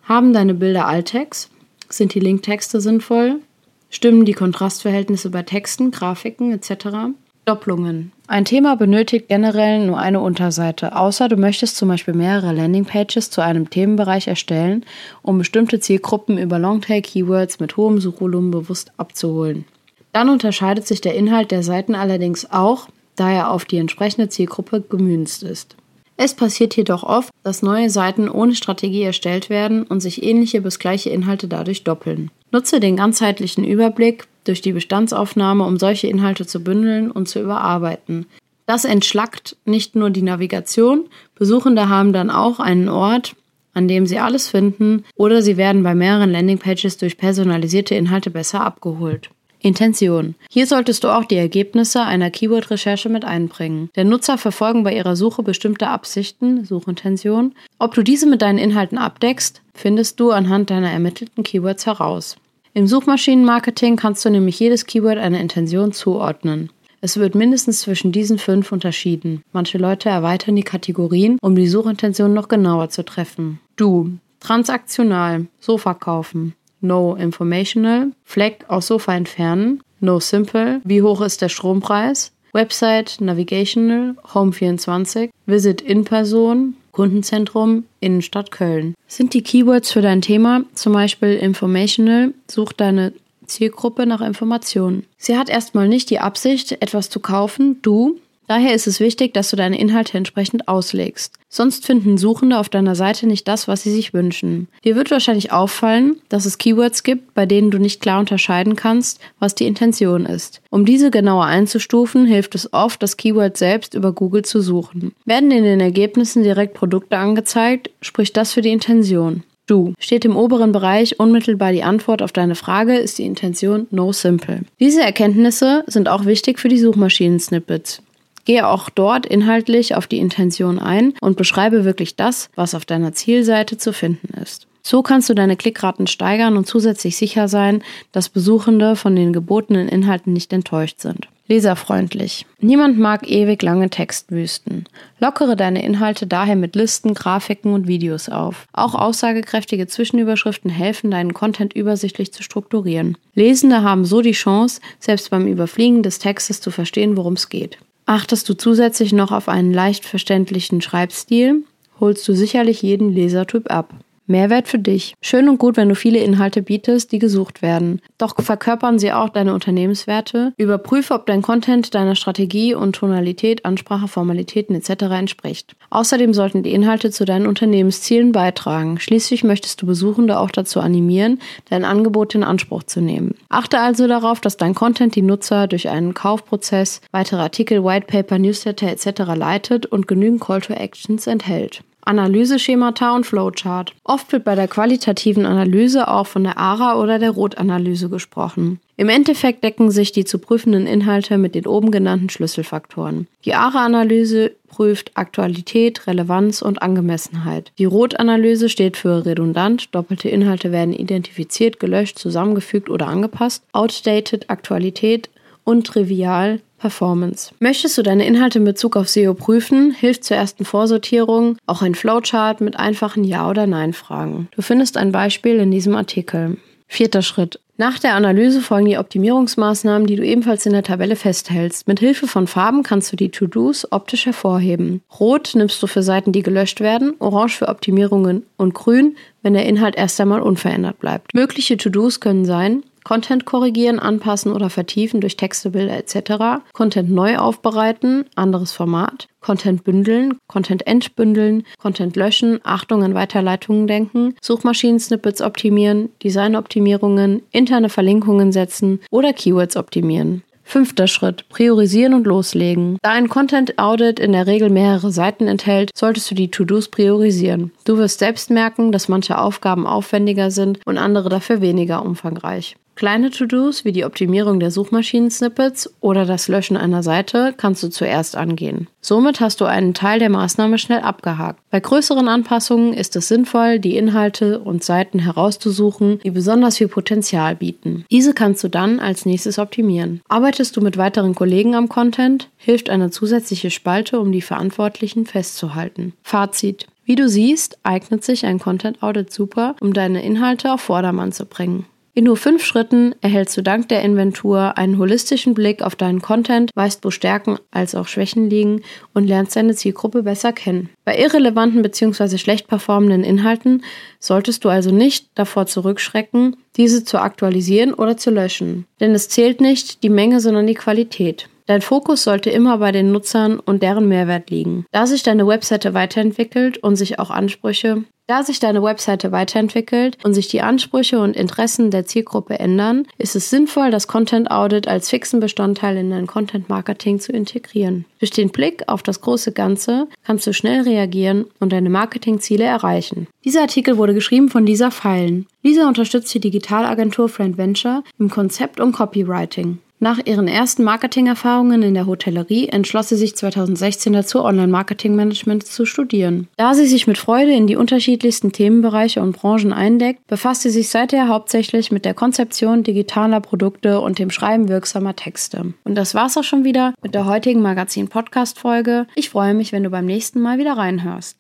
Haben 0.03 0.33
deine 0.33 0.53
Bilder 0.53 0.87
Alttext? 0.87 1.49
Sind 1.89 2.13
die 2.13 2.19
Linktexte 2.19 2.81
sinnvoll? 2.81 3.41
Stimmen 3.89 4.25
die 4.25 4.33
Kontrastverhältnisse 4.33 5.29
bei 5.29 5.43
Texten, 5.43 5.91
Grafiken 5.91 6.51
etc.? 6.51 7.13
Doppelungen. 7.45 8.11
Ein 8.27 8.45
Thema 8.45 8.75
benötigt 8.75 9.27
generell 9.27 9.85
nur 9.85 9.99
eine 9.99 10.19
Unterseite, 10.19 10.95
außer 10.95 11.29
du 11.29 11.37
möchtest 11.37 11.77
zum 11.77 11.89
Beispiel 11.89 12.15
mehrere 12.15 12.53
Landingpages 12.53 13.29
zu 13.29 13.41
einem 13.41 13.69
Themenbereich 13.69 14.27
erstellen, 14.27 14.83
um 15.21 15.37
bestimmte 15.37 15.79
Zielgruppen 15.79 16.39
über 16.39 16.57
Longtail-Keywords 16.57 17.59
mit 17.59 17.77
hohem 17.77 17.99
Suchvolumen 17.99 18.49
bewusst 18.49 18.91
abzuholen. 18.97 19.65
Dann 20.11 20.29
unterscheidet 20.29 20.87
sich 20.87 21.01
der 21.01 21.13
Inhalt 21.13 21.51
der 21.51 21.61
Seiten 21.61 21.93
allerdings 21.93 22.51
auch, 22.51 22.87
da 23.15 23.31
er 23.31 23.51
auf 23.51 23.65
die 23.65 23.77
entsprechende 23.77 24.27
Zielgruppe 24.27 24.81
gemünzt 24.81 25.43
ist. 25.43 25.75
Es 26.17 26.33
passiert 26.33 26.75
jedoch 26.77 27.03
oft, 27.03 27.31
dass 27.43 27.61
neue 27.61 27.89
Seiten 27.89 28.29
ohne 28.29 28.55
Strategie 28.55 29.03
erstellt 29.03 29.49
werden 29.49 29.83
und 29.83 29.99
sich 29.99 30.23
ähnliche 30.23 30.61
bis 30.61 30.79
gleiche 30.79 31.09
Inhalte 31.09 31.47
dadurch 31.47 31.83
doppeln. 31.83 32.31
Nutze 32.51 32.79
den 32.79 32.95
ganzheitlichen 32.95 33.65
Überblick 33.65 34.27
durch 34.45 34.61
die 34.61 34.71
Bestandsaufnahme, 34.71 35.65
um 35.65 35.77
solche 35.77 36.07
Inhalte 36.07 36.45
zu 36.45 36.63
bündeln 36.63 37.11
und 37.11 37.27
zu 37.27 37.41
überarbeiten. 37.41 38.27
Das 38.65 38.85
entschlackt 38.85 39.57
nicht 39.65 39.95
nur 39.95 40.09
die 40.09 40.21
Navigation, 40.21 41.05
Besuchende 41.35 41.89
haben 41.89 42.13
dann 42.13 42.29
auch 42.29 42.59
einen 42.59 42.87
Ort, 42.89 43.35
an 43.73 43.87
dem 43.87 44.07
sie 44.07 44.19
alles 44.19 44.47
finden, 44.47 45.03
oder 45.15 45.41
sie 45.41 45.57
werden 45.57 45.83
bei 45.83 45.93
mehreren 45.93 46.31
Landingpages 46.31 46.97
durch 46.97 47.17
personalisierte 47.17 47.93
Inhalte 47.93 48.31
besser 48.31 48.61
abgeholt. 48.61 49.29
Intention. 49.65 50.35
Hier 50.49 50.67
solltest 50.67 51.03
du 51.03 51.09
auch 51.09 51.25
die 51.25 51.37
Ergebnisse 51.37 52.03
einer 52.03 52.29
Keyword-Recherche 52.29 53.09
mit 53.09 53.25
einbringen. 53.25 53.89
Der 53.95 54.03
Nutzer 54.05 54.37
verfolgen 54.37 54.83
bei 54.83 54.95
ihrer 54.95 55.15
Suche 55.15 55.41
bestimmte 55.41 55.87
Absichten, 55.87 56.65
Suchintention. 56.65 57.55
Ob 57.79 57.95
du 57.95 58.03
diese 58.03 58.27
mit 58.27 58.43
deinen 58.43 58.59
Inhalten 58.59 58.99
abdeckst, 58.99 59.61
findest 59.73 60.19
du 60.19 60.29
anhand 60.29 60.69
deiner 60.69 60.91
ermittelten 60.91 61.43
Keywords 61.43 61.87
heraus. 61.87 62.37
Im 62.75 62.85
Suchmaschinenmarketing 62.85 63.95
kannst 63.95 64.23
du 64.23 64.29
nämlich 64.29 64.59
jedes 64.59 64.85
Keyword 64.85 65.17
einer 65.17 65.39
Intention 65.39 65.93
zuordnen. 65.93 66.69
Es 67.01 67.17
wird 67.17 67.33
mindestens 67.33 67.81
zwischen 67.81 68.11
diesen 68.11 68.37
fünf 68.37 68.71
unterschieden. 68.71 69.41
Manche 69.51 69.77
Leute 69.77 70.09
erweitern 70.09 70.55
die 70.55 70.63
Kategorien, 70.63 71.39
um 71.41 71.55
die 71.55 71.67
Suchintention 71.67 72.33
noch 72.33 72.49
genauer 72.49 72.89
zu 72.89 73.03
treffen. 73.03 73.59
Du, 73.77 74.11
transaktional, 74.39 75.47
Sofa 75.59 75.93
kaufen. 75.95 76.53
No 76.81 77.15
informational, 77.15 78.11
Fleck 78.23 78.65
aus 78.67 78.87
Sofa 78.87 79.15
entfernen. 79.15 79.81
No 79.99 80.19
simple, 80.19 80.81
wie 80.83 81.01
hoch 81.01 81.21
ist 81.21 81.41
der 81.41 81.49
Strompreis? 81.49 82.31
Website, 82.53 83.17
Navigational, 83.19 84.15
Home 84.33 84.53
24, 84.53 85.29
Visit 85.45 85.81
in 85.81 86.05
Person, 86.05 86.75
Kundenzentrum, 86.91 87.83
Innenstadt 87.99 88.51
Köln. 88.51 88.95
Sind 89.07 89.33
die 89.33 89.43
Keywords 89.43 89.91
für 89.91 90.01
dein 90.01 90.21
Thema, 90.21 90.63
zum 90.73 90.93
Beispiel 90.93 91.33
Informational, 91.33 92.33
such 92.49 92.71
deine 92.71 93.11
Zielgruppe 93.45 94.05
nach 94.05 94.21
Informationen. 94.21 95.05
Sie 95.17 95.37
hat 95.37 95.49
erstmal 95.49 95.87
nicht 95.87 96.09
die 96.09 96.19
Absicht, 96.19 96.71
etwas 96.81 97.09
zu 97.09 97.19
kaufen, 97.19 97.81
du, 97.81 98.19
Daher 98.47 98.73
ist 98.73 98.87
es 98.87 98.99
wichtig, 98.99 99.33
dass 99.33 99.49
du 99.49 99.55
deine 99.55 99.79
Inhalte 99.79 100.17
entsprechend 100.17 100.67
auslegst. 100.67 101.33
Sonst 101.49 101.85
finden 101.85 102.17
Suchende 102.17 102.59
auf 102.59 102.69
deiner 102.69 102.95
Seite 102.95 103.27
nicht 103.27 103.47
das, 103.47 103.67
was 103.67 103.83
sie 103.83 103.91
sich 103.91 104.13
wünschen. 104.13 104.67
Dir 104.83 104.95
wird 104.95 105.09
wahrscheinlich 105.09 105.51
auffallen, 105.51 106.17
dass 106.29 106.45
es 106.45 106.57
Keywords 106.57 107.03
gibt, 107.03 107.33
bei 107.33 107.45
denen 107.45 107.71
du 107.71 107.77
nicht 107.77 108.01
klar 108.01 108.19
unterscheiden 108.19 108.75
kannst, 108.75 109.19
was 109.39 109.55
die 109.55 109.65
Intention 109.65 110.25
ist. 110.25 110.61
Um 110.69 110.85
diese 110.85 111.11
genauer 111.11 111.45
einzustufen, 111.45 112.25
hilft 112.25 112.55
es 112.55 112.73
oft, 112.73 113.01
das 113.01 113.17
Keyword 113.17 113.57
selbst 113.57 113.93
über 113.93 114.11
Google 114.11 114.43
zu 114.43 114.61
suchen. 114.61 115.13
Werden 115.25 115.51
in 115.51 115.63
den 115.63 115.79
Ergebnissen 115.79 116.43
direkt 116.43 116.73
Produkte 116.73 117.17
angezeigt, 117.17 117.89
spricht 118.01 118.35
das 118.35 118.51
für 118.51 118.61
die 118.61 118.71
Intention. 118.71 119.43
Du. 119.67 119.93
Steht 119.97 120.25
im 120.25 120.37
oberen 120.37 120.71
Bereich 120.71 121.19
unmittelbar 121.19 121.71
die 121.71 121.81
Antwort 121.81 122.21
auf 122.21 122.31
deine 122.31 122.55
Frage, 122.55 122.97
ist 122.97 123.17
die 123.17 123.25
Intention 123.25 123.87
No 123.89 124.11
Simple. 124.13 124.61
Diese 124.79 125.01
Erkenntnisse 125.01 125.83
sind 125.87 126.07
auch 126.07 126.25
wichtig 126.25 126.59
für 126.59 126.69
die 126.69 126.77
Suchmaschinen-Snippets. 126.77 128.03
Gehe 128.45 128.67
auch 128.67 128.89
dort 128.89 129.25
inhaltlich 129.25 129.95
auf 129.95 130.07
die 130.07 130.19
Intention 130.19 130.79
ein 130.79 131.13
und 131.19 131.35
beschreibe 131.35 131.83
wirklich 131.83 132.15
das, 132.15 132.49
was 132.55 132.75
auf 132.75 132.85
deiner 132.85 133.13
Zielseite 133.13 133.77
zu 133.77 133.91
finden 133.91 134.33
ist. 134.41 134.67
So 134.83 135.01
kannst 135.01 135.29
du 135.29 135.33
deine 135.33 135.57
Klickraten 135.57 136.05
steigern 136.05 136.57
und 136.57 136.67
zusätzlich 136.67 137.17
sicher 137.17 137.47
sein, 137.47 137.83
dass 138.11 138.29
Besuchende 138.29 138.95
von 138.95 139.15
den 139.15 139.33
gebotenen 139.33 139.89
Inhalten 139.89 140.31
nicht 140.31 140.53
enttäuscht 140.53 141.01
sind. 141.01 141.27
Leserfreundlich. 141.47 142.45
Niemand 142.59 142.99
mag 142.99 143.27
ewig 143.27 143.61
lange 143.63 143.89
Textwüsten. 143.89 144.85
Lockere 145.19 145.55
deine 145.55 145.83
Inhalte 145.83 146.27
daher 146.27 146.55
mit 146.55 146.75
Listen, 146.75 147.15
Grafiken 147.15 147.73
und 147.73 147.87
Videos 147.87 148.29
auf. 148.29 148.67
Auch 148.73 148.93
aussagekräftige 148.93 149.87
Zwischenüberschriften 149.87 150.69
helfen, 150.69 151.09
deinen 151.09 151.33
Content 151.33 151.73
übersichtlich 151.73 152.31
zu 152.31 152.43
strukturieren. 152.43 153.17
Lesende 153.33 153.81
haben 153.81 154.05
so 154.05 154.21
die 154.21 154.31
Chance, 154.31 154.81
selbst 154.99 155.31
beim 155.31 155.47
Überfliegen 155.47 156.03
des 156.03 156.19
Textes 156.19 156.61
zu 156.61 156.69
verstehen, 156.69 157.17
worum 157.17 157.33
es 157.33 157.49
geht. 157.49 157.77
Achtest 158.05 158.47
du 158.47 158.53
zusätzlich 158.53 159.13
noch 159.13 159.31
auf 159.31 159.49
einen 159.49 159.73
leicht 159.73 160.05
verständlichen 160.05 160.81
Schreibstil, 160.81 161.63
holst 161.99 162.27
du 162.27 162.33
sicherlich 162.33 162.81
jeden 162.81 163.11
Lesertyp 163.11 163.71
ab. 163.71 163.93
Mehrwert 164.27 164.67
für 164.67 164.79
dich. 164.79 165.13
Schön 165.21 165.47
und 165.49 165.59
gut, 165.59 165.77
wenn 165.77 165.89
du 165.89 165.95
viele 165.95 166.19
Inhalte 166.19 166.61
bietest, 166.61 167.11
die 167.11 167.19
gesucht 167.19 167.61
werden. 167.61 168.01
Doch 168.17 168.35
verkörpern 168.41 168.97
sie 168.97 169.11
auch 169.11 169.29
deine 169.29 169.53
Unternehmenswerte. 169.53 170.53
Überprüfe, 170.57 171.13
ob 171.13 171.25
dein 171.27 171.41
Content 171.41 171.93
deiner 171.93 172.15
Strategie 172.15 172.73
und 172.73 172.95
Tonalität, 172.95 173.65
Ansprache, 173.65 174.07
Formalitäten 174.07 174.75
etc. 174.75 175.03
entspricht. 175.11 175.75
Außerdem 175.89 176.33
sollten 176.33 176.63
die 176.63 176.73
Inhalte 176.73 177.11
zu 177.11 177.25
deinen 177.25 177.45
Unternehmenszielen 177.45 178.31
beitragen. 178.31 178.99
Schließlich 178.99 179.43
möchtest 179.43 179.81
du 179.81 179.85
Besuchende 179.85 180.39
auch 180.39 180.51
dazu 180.51 180.79
animieren, 180.79 181.39
dein 181.69 181.85
Angebot 181.85 182.33
in 182.33 182.43
Anspruch 182.43 182.83
zu 182.83 183.01
nehmen. 183.01 183.35
Achte 183.49 183.79
also 183.79 184.07
darauf, 184.07 184.41
dass 184.41 184.57
dein 184.57 184.73
Content 184.73 185.15
die 185.15 185.21
Nutzer 185.21 185.67
durch 185.67 185.89
einen 185.89 186.13
Kaufprozess, 186.13 187.01
weitere 187.11 187.41
Artikel, 187.41 187.83
Whitepaper, 187.83 188.39
Newsletter 188.39 188.87
etc. 188.87 189.35
leitet 189.35 189.85
und 189.85 190.07
genügend 190.07 190.41
Call 190.41 190.61
to 190.61 190.73
Actions 190.73 191.27
enthält. 191.27 191.83
Analyseschemata 192.05 193.15
und 193.15 193.25
Flowchart. 193.25 193.93
Oft 194.03 194.31
wird 194.31 194.43
bei 194.43 194.55
der 194.55 194.67
qualitativen 194.67 195.45
Analyse 195.45 196.07
auch 196.07 196.27
von 196.27 196.43
der 196.43 196.57
ARA 196.57 196.99
oder 197.01 197.19
der 197.19 197.31
Rot-Analyse 197.31 198.09
gesprochen. 198.09 198.79
Im 198.97 199.09
Endeffekt 199.09 199.63
decken 199.63 199.91
sich 199.91 200.11
die 200.13 200.23
zu 200.23 200.39
prüfenden 200.39 200.87
Inhalte 200.87 201.37
mit 201.37 201.53
den 201.53 201.67
oben 201.67 201.91
genannten 201.91 202.29
Schlüsselfaktoren. 202.29 203.27
Die 203.43 203.53
ARA-Analyse 203.53 204.53
prüft 204.69 205.11
Aktualität, 205.15 206.07
Relevanz 206.07 206.61
und 206.61 206.81
Angemessenheit. 206.81 207.71
Die 207.77 207.85
Rot-Analyse 207.85 208.69
steht 208.69 208.95
für 208.95 209.25
redundant, 209.25 209.93
doppelte 209.93 210.29
Inhalte 210.29 210.71
werden 210.71 210.93
identifiziert, 210.93 211.79
gelöscht, 211.79 212.19
zusammengefügt 212.19 212.89
oder 212.89 213.07
angepasst, 213.07 213.63
outdated, 213.73 214.49
Aktualität 214.49 215.29
und 215.65 215.87
trivial, 215.87 216.61
Performance. 216.77 217.51
Möchtest 217.59 217.97
du 217.97 218.03
deine 218.03 218.25
Inhalte 218.25 218.59
in 218.59 218.65
Bezug 218.65 218.95
auf 218.95 219.09
SEO 219.09 219.33
prüfen, 219.33 219.91
hilft 219.91 220.23
zur 220.23 220.37
ersten 220.37 220.65
Vorsortierung 220.65 221.57
auch 221.65 221.81
ein 221.81 221.95
Flowchart 221.95 222.61
mit 222.61 222.77
einfachen 222.77 223.23
Ja- 223.23 223.49
oder 223.49 223.67
Nein-Fragen. 223.67 224.49
Du 224.55 224.61
findest 224.61 224.97
ein 224.97 225.11
Beispiel 225.11 225.57
in 225.57 225.71
diesem 225.71 225.95
Artikel. 225.95 226.57
Vierter 226.87 227.21
Schritt. 227.21 227.59
Nach 227.77 227.99
der 227.99 228.13
Analyse 228.13 228.61
folgen 228.61 228.85
die 228.85 228.97
Optimierungsmaßnahmen, 228.97 230.07
die 230.07 230.15
du 230.15 230.25
ebenfalls 230.25 230.65
in 230.65 230.71
der 230.71 230.83
Tabelle 230.83 231.17
festhältst. 231.17 231.89
Mit 231.89 231.99
Hilfe 231.99 232.25
von 232.25 232.47
Farben 232.47 232.83
kannst 232.83 233.11
du 233.11 233.17
die 233.17 233.31
To-Dos 233.31 233.91
optisch 233.91 234.25
hervorheben. 234.25 235.01
Rot 235.19 235.51
nimmst 235.55 235.83
du 235.83 235.87
für 235.87 236.01
Seiten, 236.01 236.31
die 236.31 236.41
gelöscht 236.41 236.79
werden, 236.79 237.15
orange 237.19 237.57
für 237.57 237.67
Optimierungen 237.67 238.43
und 238.55 238.73
grün, 238.73 239.17
wenn 239.41 239.55
der 239.55 239.65
Inhalt 239.65 239.97
erst 239.97 240.21
einmal 240.21 240.41
unverändert 240.41 240.99
bleibt. 240.99 241.33
Mögliche 241.33 241.75
To-Dos 241.75 242.21
können 242.21 242.45
sein, 242.45 242.83
Content 243.05 243.45
korrigieren, 243.45 243.99
anpassen 243.99 244.51
oder 244.51 244.71
vertiefen 244.71 245.21
durch 245.21 245.37
Texte, 245.37 245.69
Bilder 245.69 245.95
etc. 245.95 246.63
Content 246.73 247.11
neu 247.11 247.37
aufbereiten, 247.37 248.25
anderes 248.33 248.71
Format. 248.71 249.27
Content 249.41 249.83
bündeln, 249.83 250.39
Content 250.47 250.87
entbündeln, 250.87 251.63
Content 251.77 252.15
löschen, 252.15 252.59
Achtung 252.63 253.03
an 253.03 253.13
Weiterleitungen 253.13 253.85
denken, 253.85 254.33
Suchmaschinen-Snippets 254.41 255.41
optimieren, 255.41 256.09
Designoptimierungen, 256.23 257.43
interne 257.51 257.89
Verlinkungen 257.89 258.51
setzen 258.51 258.99
oder 259.11 259.33
Keywords 259.33 259.77
optimieren. 259.77 260.41
Fünfter 260.63 261.05
Schritt. 261.05 261.47
Priorisieren 261.49 262.15
und 262.15 262.25
loslegen. 262.25 262.97
Da 263.03 263.11
ein 263.11 263.29
Content 263.29 263.77
Audit 263.77 264.19
in 264.19 264.31
der 264.31 264.47
Regel 264.47 264.71
mehrere 264.71 265.11
Seiten 265.11 265.47
enthält, 265.47 265.91
solltest 265.95 266.31
du 266.31 266.33
die 266.33 266.49
To-Dos 266.49 266.87
priorisieren. 266.87 267.71
Du 267.83 267.97
wirst 267.97 268.17
selbst 268.17 268.49
merken, 268.49 268.91
dass 268.91 269.07
manche 269.07 269.37
Aufgaben 269.37 269.85
aufwendiger 269.85 270.49
sind 270.49 270.79
und 270.87 270.97
andere 270.97 271.29
dafür 271.29 271.61
weniger 271.61 272.03
umfangreich. 272.03 272.75
Kleine 272.95 273.29
To-Dos 273.29 273.83
wie 273.83 273.91
die 273.91 274.05
Optimierung 274.05 274.61
der 274.61 274.71
Suchmaschinen-Snippets 274.71 275.93
oder 275.99 276.25
das 276.25 276.47
Löschen 276.47 276.77
einer 276.77 277.03
Seite 277.03 277.53
kannst 277.57 277.83
du 277.83 277.89
zuerst 277.89 278.37
angehen. 278.37 278.87
Somit 279.01 279.41
hast 279.41 279.59
du 279.59 279.65
einen 279.65 279.93
Teil 279.93 280.19
der 280.19 280.29
Maßnahme 280.29 280.77
schnell 280.77 281.01
abgehakt. 281.01 281.59
Bei 281.71 281.81
größeren 281.81 282.29
Anpassungen 282.29 282.93
ist 282.93 283.17
es 283.17 283.27
sinnvoll, 283.27 283.79
die 283.79 283.97
Inhalte 283.97 284.59
und 284.59 284.81
Seiten 284.81 285.19
herauszusuchen, 285.19 286.19
die 286.23 286.31
besonders 286.31 286.77
viel 286.77 286.87
Potenzial 286.87 287.57
bieten. 287.57 288.05
Diese 288.09 288.33
kannst 288.33 288.63
du 288.63 288.69
dann 288.69 289.01
als 289.01 289.25
nächstes 289.25 289.59
optimieren. 289.59 290.21
Arbeitest 290.29 290.77
du 290.77 290.81
mit 290.81 290.95
weiteren 290.95 291.35
Kollegen 291.35 291.75
am 291.75 291.89
Content, 291.89 292.49
hilft 292.55 292.89
eine 292.89 293.11
zusätzliche 293.11 293.71
Spalte, 293.71 294.21
um 294.21 294.31
die 294.31 294.41
Verantwortlichen 294.41 295.25
festzuhalten. 295.25 296.13
Fazit. 296.23 296.87
Wie 297.03 297.15
du 297.15 297.27
siehst, 297.27 297.77
eignet 297.83 298.23
sich 298.23 298.45
ein 298.45 298.57
Content 298.57 299.03
Audit 299.03 299.31
super, 299.31 299.75
um 299.81 299.93
deine 299.93 300.23
Inhalte 300.23 300.71
auf 300.71 300.81
Vordermann 300.81 301.33
zu 301.33 301.45
bringen. 301.45 301.85
In 302.17 302.23
nur 302.23 302.37
fünf 302.37 302.63
Schritten 302.63 303.13
erhältst 303.19 303.57
du 303.57 303.61
dank 303.61 303.89
der 303.89 304.01
Inventur 304.01 304.77
einen 304.77 304.97
holistischen 304.97 305.53
Blick 305.53 305.81
auf 305.81 305.97
deinen 305.97 306.21
Content, 306.21 306.71
weißt, 306.73 307.03
wo 307.03 307.11
Stärken 307.11 307.57
als 307.71 307.93
auch 307.93 308.07
Schwächen 308.07 308.49
liegen 308.49 308.83
und 309.13 309.27
lernst 309.27 309.57
deine 309.57 309.75
Zielgruppe 309.75 310.23
besser 310.23 310.53
kennen. 310.53 310.89
Bei 311.03 311.19
irrelevanten 311.19 311.81
bzw. 311.81 312.37
schlecht 312.37 312.69
performenden 312.69 313.25
Inhalten 313.25 313.83
solltest 314.21 314.63
du 314.63 314.69
also 314.69 314.91
nicht 314.91 315.27
davor 315.35 315.65
zurückschrecken, 315.65 316.55
diese 316.77 317.03
zu 317.03 317.17
aktualisieren 317.17 317.93
oder 317.93 318.15
zu 318.15 318.31
löschen. 318.31 318.85
Denn 319.01 319.13
es 319.13 319.27
zählt 319.27 319.59
nicht 319.59 320.01
die 320.01 320.09
Menge, 320.09 320.39
sondern 320.39 320.67
die 320.67 320.73
Qualität. 320.73 321.49
Dein 321.67 321.81
Fokus 321.81 322.23
sollte 322.23 322.49
immer 322.49 322.77
bei 322.77 322.91
den 322.91 323.11
Nutzern 323.11 323.59
und 323.59 323.81
deren 323.81 324.07
Mehrwert 324.07 324.49
liegen. 324.49 324.85
Da 324.91 325.07
sich 325.07 325.23
deine 325.23 325.47
Webseite 325.47 325.93
weiterentwickelt 325.93 326.77
und 326.77 326.95
sich 326.95 327.19
auch 327.19 327.31
Ansprüche 327.31 328.03
da 328.27 328.41
sich 328.41 328.59
deine 328.59 328.81
Webseite 328.81 329.31
weiterentwickelt 329.31 330.17
und 330.23 330.33
sich 330.33 330.47
die 330.47 330.61
Ansprüche 330.61 331.19
und 331.19 331.35
Interessen 331.35 331.91
der 331.91 332.07
Zielgruppe 332.07 332.57
ändern, 332.57 333.05
ist 333.19 333.35
es 333.35 333.51
sinnvoll, 333.51 333.91
das 333.91 334.07
Content 334.07 334.49
Audit 334.49 334.87
als 334.87 335.09
fixen 335.09 335.39
Bestandteil 335.39 335.97
in 335.97 336.09
dein 336.09 336.25
Content 336.25 336.67
Marketing 336.67 337.19
zu 337.19 337.31
integrieren. 337.31 338.05
Durch 338.17 338.31
den 338.31 338.49
Blick 338.49 338.83
auf 338.87 339.03
das 339.03 339.21
große 339.21 339.51
Ganze 339.51 340.07
kannst 340.23 340.47
du 340.47 340.53
schnell 340.53 340.81
reagieren 340.81 341.45
und 341.59 341.71
deine 341.71 341.91
Marketingziele 341.91 342.63
erreichen. 342.63 343.27
Dieser 343.43 343.61
Artikel 343.61 343.97
wurde 343.97 344.15
geschrieben 344.15 344.49
von 344.49 344.65
Lisa 344.65 344.89
Feilen. 344.89 345.45
Lisa 345.61 345.87
unterstützt 345.87 346.33
die 346.33 346.39
Digitalagentur 346.39 347.29
Friend 347.29 347.59
Venture 347.59 348.03
im 348.17 348.31
Konzept 348.31 348.79
und 348.79 348.93
Copywriting. 348.93 349.77
Nach 349.99 350.19
ihren 350.23 350.49
ersten 350.49 350.83
Marketingerfahrungen 350.83 351.81
in 351.81 351.93
der 351.93 352.05
Hotellerie 352.05 352.67
entschloss 352.67 353.09
sie 353.09 353.15
sich 353.15 353.35
2016 353.35 354.11
dazu, 354.11 354.43
Online-Marketing-Management 354.43 355.65
zu 355.65 355.85
studieren. 355.85 356.47
Da 356.57 356.73
sie 356.73 356.85
sich 356.85 357.07
mit 357.07 357.17
Freude 357.17 357.53
in 357.53 357.65
die 357.65 357.77
unterschiedlichsten 357.77 358.51
Themenbereiche 358.51 359.21
und 359.21 359.37
Branchen 359.37 359.71
eindeckt, 359.71 360.27
befasst 360.27 360.63
sie 360.63 360.69
sich 360.69 360.89
seither 360.89 361.29
hauptsächlich 361.29 361.91
mit 361.91 362.03
der 362.03 362.13
Konzeption 362.13 362.83
digitaler 362.83 363.39
Produkte 363.39 364.01
und 364.01 364.19
dem 364.19 364.31
Schreiben 364.31 364.67
wirksamer 364.67 365.15
Texte. 365.15 365.73
Und 365.85 365.95
das 365.95 366.13
war's 366.13 366.37
auch 366.37 366.43
schon 366.43 366.65
wieder 366.65 366.93
mit 367.01 367.15
der 367.15 367.25
heutigen 367.25 367.61
Magazin-Podcast-Folge. 367.61 369.07
Ich 369.15 369.29
freue 369.29 369.53
mich, 369.53 369.71
wenn 369.71 369.83
du 369.83 369.89
beim 369.89 370.05
nächsten 370.05 370.41
Mal 370.41 370.57
wieder 370.57 370.73
reinhörst. 370.73 371.33